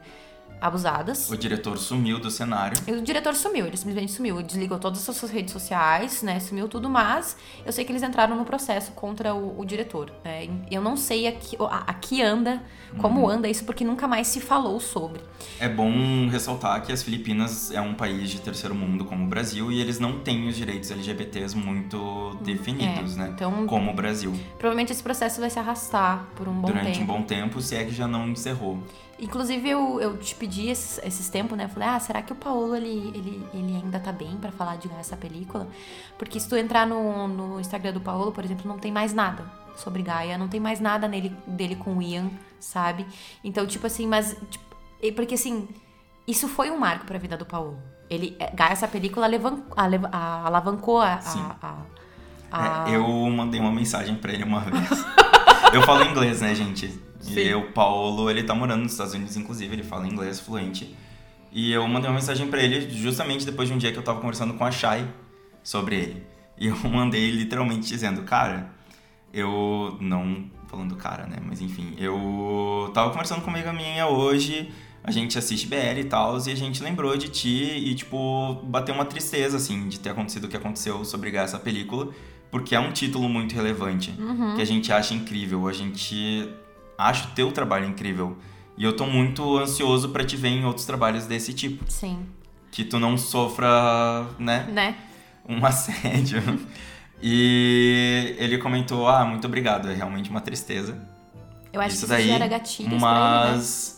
[0.61, 1.31] abusadas.
[1.31, 2.77] O diretor sumiu do cenário.
[2.87, 4.43] E o diretor sumiu, ele simplesmente sumiu.
[4.43, 6.41] Desligou todas as suas redes sociais, né?
[6.41, 10.11] Sumiu tudo, mas eu sei que eles entraram no processo contra o, o diretor.
[10.25, 10.49] né?
[10.71, 12.63] Eu não sei aqui, a- aqui anda,
[12.99, 13.29] como Uhum.
[13.31, 15.21] anda isso, porque nunca mais se falou sobre.
[15.61, 19.71] É bom ressaltar que as Filipinas é um país de terceiro mundo como o Brasil
[19.71, 23.31] e eles não têm os direitos LGBTs muito definidos, É, né?
[23.35, 24.33] então- Como o Brasil.
[24.59, 27.03] Provavelmente esse processo vai se arrastar por um bom Durante tempo.
[27.03, 28.79] um bom tempo, se é que já não encerrou.
[29.19, 31.64] Inclusive, eu, eu te pedi esses, esses tempos, né?
[31.64, 34.77] Eu falei, ah, será que o Paulo, ele, ele, ele ainda tá bem pra falar
[34.77, 35.67] de essa película?
[36.19, 39.45] Porque se tu entrar no, no Instagram do Paulo, por exemplo, não tem mais nada
[39.75, 43.07] sobre Gaia, não tem mais nada nele, dele com o Ian, sabe?
[43.43, 44.37] Então, tipo assim, mas...
[44.51, 44.64] tipo,
[45.14, 45.67] porque, assim,
[46.27, 47.79] isso foi um marco pra vida do Paulo.
[48.11, 49.27] Ele, é, Gaia, essa película
[49.75, 51.14] alavancou a...
[51.14, 51.77] A, a-
[52.85, 54.89] a- É, eu mandei uma mensagem pra ele uma vez.
[55.73, 57.06] eu falo inglês, né, gente?
[57.35, 57.41] Sim.
[57.41, 60.95] E o Paulo, ele tá morando nos Estados Unidos, inclusive, ele fala inglês fluente.
[61.53, 64.20] E eu mandei uma mensagem pra ele justamente depois de um dia que eu tava
[64.20, 65.09] conversando com a Shai
[65.62, 66.27] sobre ele.
[66.59, 68.70] E eu mandei literalmente dizendo, cara,
[69.33, 71.37] eu não falando cara, né?
[71.45, 74.70] Mas enfim, eu tava conversando com uma amiga minha hoje,
[75.03, 78.95] a gente assiste BL e tal, e a gente lembrou de ti e, tipo, bateu
[78.95, 82.12] uma tristeza, assim, de ter acontecido o que aconteceu sobre essa película,
[82.51, 84.12] porque é um título muito relevante,
[84.57, 86.49] que a gente acha incrível, a gente
[86.99, 88.37] acha o teu trabalho incrível.
[88.77, 91.85] E eu tô muito ansioso pra te ver em outros trabalhos desse tipo.
[91.91, 92.27] Sim,
[92.71, 94.67] Que tu não sofra, né?
[94.71, 94.97] né?
[95.49, 96.43] um assédio.
[97.23, 100.99] E ele comentou: Ah, muito obrigado, é realmente uma tristeza.
[101.73, 103.53] Eu acho Isso que isso daí, gera gatilhos pra ele, né?
[103.53, 103.96] mas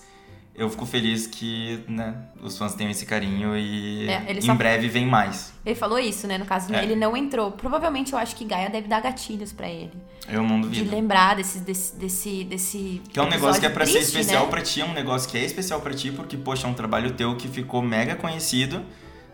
[0.59, 4.89] eu fico feliz que né, os fãs tenham esse carinho e É, em só- breve
[4.89, 5.53] vem mais.
[5.65, 6.37] Ele falou isso, né?
[6.37, 6.83] No caso, É.
[6.83, 7.53] ele não entrou.
[7.53, 9.93] Provavelmente eu acho que Gaia deve dar gatilhos pra ele.
[10.29, 10.91] Eu não De duvido.
[10.91, 14.45] lembrar desse, desse, desse, desse Que é um negócio que é pra ser triste, especial
[14.45, 14.51] né?
[14.51, 17.13] pra ti, é um negócio que é especial pra ti, porque, poxa, é um trabalho
[17.15, 18.85] teu que ficou mega conhecido,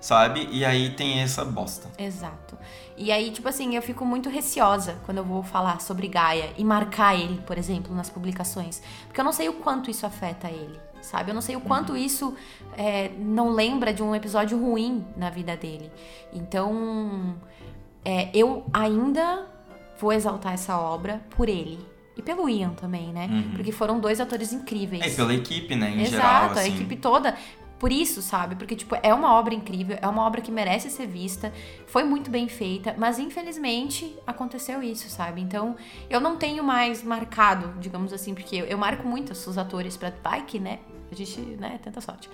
[0.00, 0.48] sabe?
[0.52, 1.88] E aí tem essa bosta.
[1.98, 2.56] Exato.
[2.96, 6.64] E aí, tipo assim, eu fico muito receosa quando eu vou falar sobre Gaia e
[6.64, 8.80] marcar ele, por exemplo, nas publicações.
[9.06, 11.30] Porque eu não sei o quanto isso afeta ele, sabe?
[11.30, 12.34] Eu não sei o quanto isso
[12.76, 15.90] é, não lembra de um episódio ruim na vida dele.
[16.32, 17.36] Então,
[18.04, 19.46] é, eu ainda
[19.98, 21.78] vou exaltar essa obra por ele.
[22.16, 23.28] E pelo Ian também, né?
[23.56, 25.02] Porque foram dois atores incríveis.
[25.02, 26.74] É, e pela equipe, né, em Exato, geral, a assim.
[26.74, 27.36] equipe toda.
[27.78, 28.54] Por isso, sabe?
[28.54, 31.52] Porque, tipo, é uma obra incrível, é uma obra que merece ser vista,
[31.86, 35.40] foi muito bem feita, mas infelizmente aconteceu isso, sabe?
[35.40, 35.76] Então,
[36.08, 40.10] eu não tenho mais marcado, digamos assim, porque eu, eu marco muito os atores pra
[40.10, 40.78] bike, né?
[41.14, 42.28] A gente, né, tenta sorte.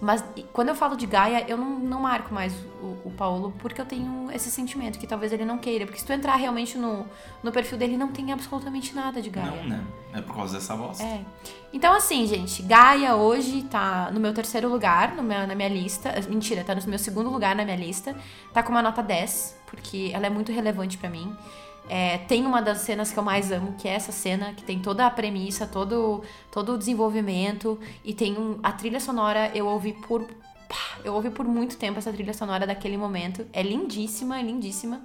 [0.00, 0.24] Mas
[0.54, 3.84] quando eu falo de Gaia, eu não, não marco mais o, o Paulo, porque eu
[3.84, 5.84] tenho esse sentimento que talvez ele não queira.
[5.84, 7.04] Porque se tu entrar realmente no,
[7.42, 9.50] no perfil dele, não tem absolutamente nada de Gaia.
[9.50, 9.84] Não, né?
[10.14, 11.04] É por causa dessa bosta.
[11.04, 11.20] É.
[11.70, 16.14] Então, assim, gente, Gaia hoje tá no meu terceiro lugar no meu- na minha lista.
[16.30, 18.16] Mentira, tá no meu segundo lugar na minha lista.
[18.54, 21.36] Tá com uma nota 10, porque ela é muito relevante pra mim.
[21.88, 24.78] É, tem uma das cenas que eu mais amo, que é essa cena, que tem
[24.78, 27.78] toda a premissa, todo, todo o desenvolvimento.
[28.04, 30.22] E tem um, a trilha sonora, eu ouvi por.
[30.68, 33.44] pá, Eu ouvi por muito tempo essa trilha sonora daquele momento.
[33.52, 35.00] É lindíssima, é lindíssima.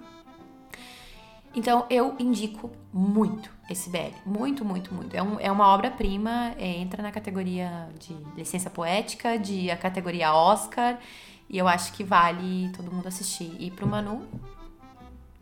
[1.55, 4.11] Então eu indico muito esse BL.
[4.25, 5.15] Muito, muito, muito.
[5.15, 10.33] É, um- é uma obra-prima, é, entra na categoria de licença poética, de a categoria
[10.33, 10.99] Oscar.
[11.49, 13.55] E eu acho que vale todo mundo assistir.
[13.59, 14.23] E pro Manu,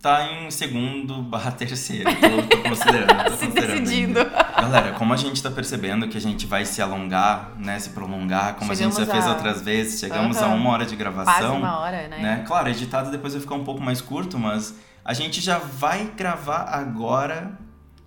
[0.04, 3.24] Tá em segundo barra terceiro, tô, tô considerando.
[3.24, 4.20] Tô se considerando decidindo.
[4.20, 4.44] ainda.
[4.62, 8.56] Galera, como a gente tá percebendo que a gente vai se alongar, né, se prolongar,
[8.56, 10.56] como a gente já Chegamos fez a- outras vezes, chegamos a Aham.
[10.56, 12.18] uma hora de Quase gravação, uma hora, né?
[12.20, 12.44] né?
[12.46, 14.76] Claro, editado depois vai ficar um pouco mais curto, mas
[15.06, 17.58] a gente já vai gravar agora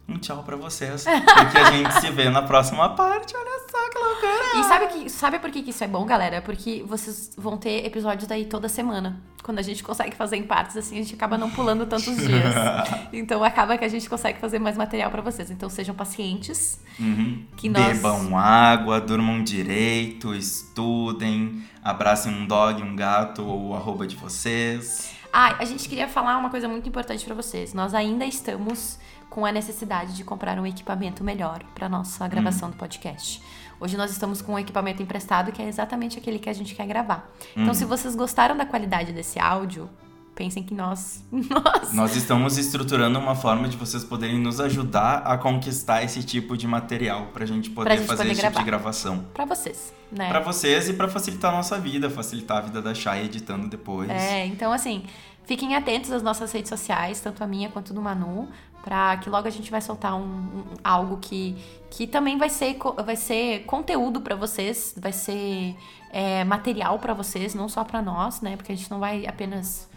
[0.08, 1.04] um tchau pra vocês.
[1.04, 3.34] Porque a gente se vê na próxima parte.
[3.36, 4.60] Olha só que loucura!
[4.60, 6.40] E sabe, que, sabe por que, que isso é bom, galera?
[6.40, 9.20] Porque vocês vão ter episódios daí toda semana.
[9.42, 12.54] Quando a gente consegue fazer em partes assim, a gente acaba não pulando tantos dias.
[13.12, 15.50] então acaba que a gente consegue fazer mais material pra vocês.
[15.50, 16.80] Então sejam pacientes.
[16.98, 17.44] Uhum.
[17.56, 24.06] Que nós- Bebam água, durmam direito, estudem, abracem um dog, um gato ou o arroba
[24.06, 25.10] de vocês.
[25.32, 27.74] Ah, a gente queria falar uma coisa muito importante pra vocês.
[27.74, 28.98] Nós ainda estamos
[29.28, 33.42] com a necessidade de comprar um equipamento melhor para nossa gravação do podcast.
[33.78, 36.86] Hoje nós estamos com um equipamento emprestado que é exatamente aquele que a gente quer
[36.86, 37.30] gravar.
[37.54, 39.90] Então, se vocês gostaram da qualidade desse áudio,
[40.34, 45.36] pensem que nós, nós Nós estamos estruturando uma forma de vocês poderem nos ajudar a
[45.36, 48.64] conquistar esse tipo de material pra gente poder gente fazer poder esse tipo gravar.
[48.64, 49.26] de gravação.
[49.34, 50.28] para vocês, né?
[50.28, 54.08] Pra vocês e pra facilitar a nossa vida, facilitar a vida da Chay editando depois.
[54.08, 55.04] É, então assim,
[55.44, 58.48] fiquem atentos às nossas redes sociais, tanto a minha quanto do Manu,
[58.86, 61.56] pra que logo a gente vai soltar um, um- algo que,
[61.90, 65.74] que também vai ser, vai ser conteúdo pra vocês, vai ser
[66.12, 68.56] é, material pra vocês, não só pra nós, né?
[68.56, 69.88] Porque a gente não vai apenas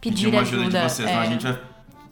[0.00, 0.78] pedir, Pedir uma ajuda, ajuda.
[0.80, 1.14] de vocês, é.
[1.14, 1.60] não, a gente vai,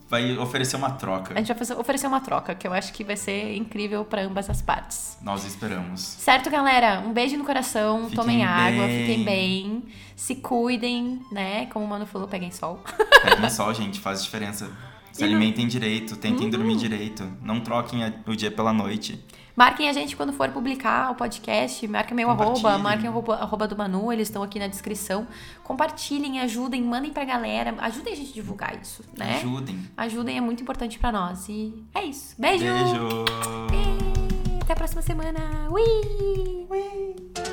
[0.08, 1.34] vai oferecer uma troca.
[1.34, 4.48] A gente vai oferecer uma troca, que eu acho que vai ser incrível pra ambas
[4.48, 5.18] as partes.
[5.22, 6.00] Nós esperamos.
[6.00, 7.00] Certo, galera?
[7.04, 9.00] Um beijo no coração, Fiquem tomem água, bem.
[9.06, 9.82] fiquem bem,
[10.14, 11.66] se cuidem, né?
[11.66, 12.80] Como o Mano falou, peguem sol.
[13.20, 14.70] Peguem sol, gente, faz diferença.
[15.12, 16.50] Se não- alimentem direito, tentem Uhum.
[16.50, 17.30] dormir direito.
[17.42, 19.22] Não troquem a- o dia pela noite.
[19.56, 23.76] Marquem a gente quando for publicar o podcast, marquem meu arroba, marquem o arroba, do
[23.76, 25.26] Manu, eles estão aqui na descrição.
[25.64, 29.36] Compartilhem, ajudem, mandem pra galera, ajudem a gente a divulgar isso, né?
[29.36, 29.78] Ajudem.
[29.96, 31.46] Ajudem, é muito importante pra nós.
[31.48, 32.34] E é isso.
[32.38, 32.64] Beijo!
[32.64, 33.24] Beijo!
[34.56, 35.40] E até a próxima semana.
[35.70, 36.66] Ui!
[36.70, 37.49] Ui.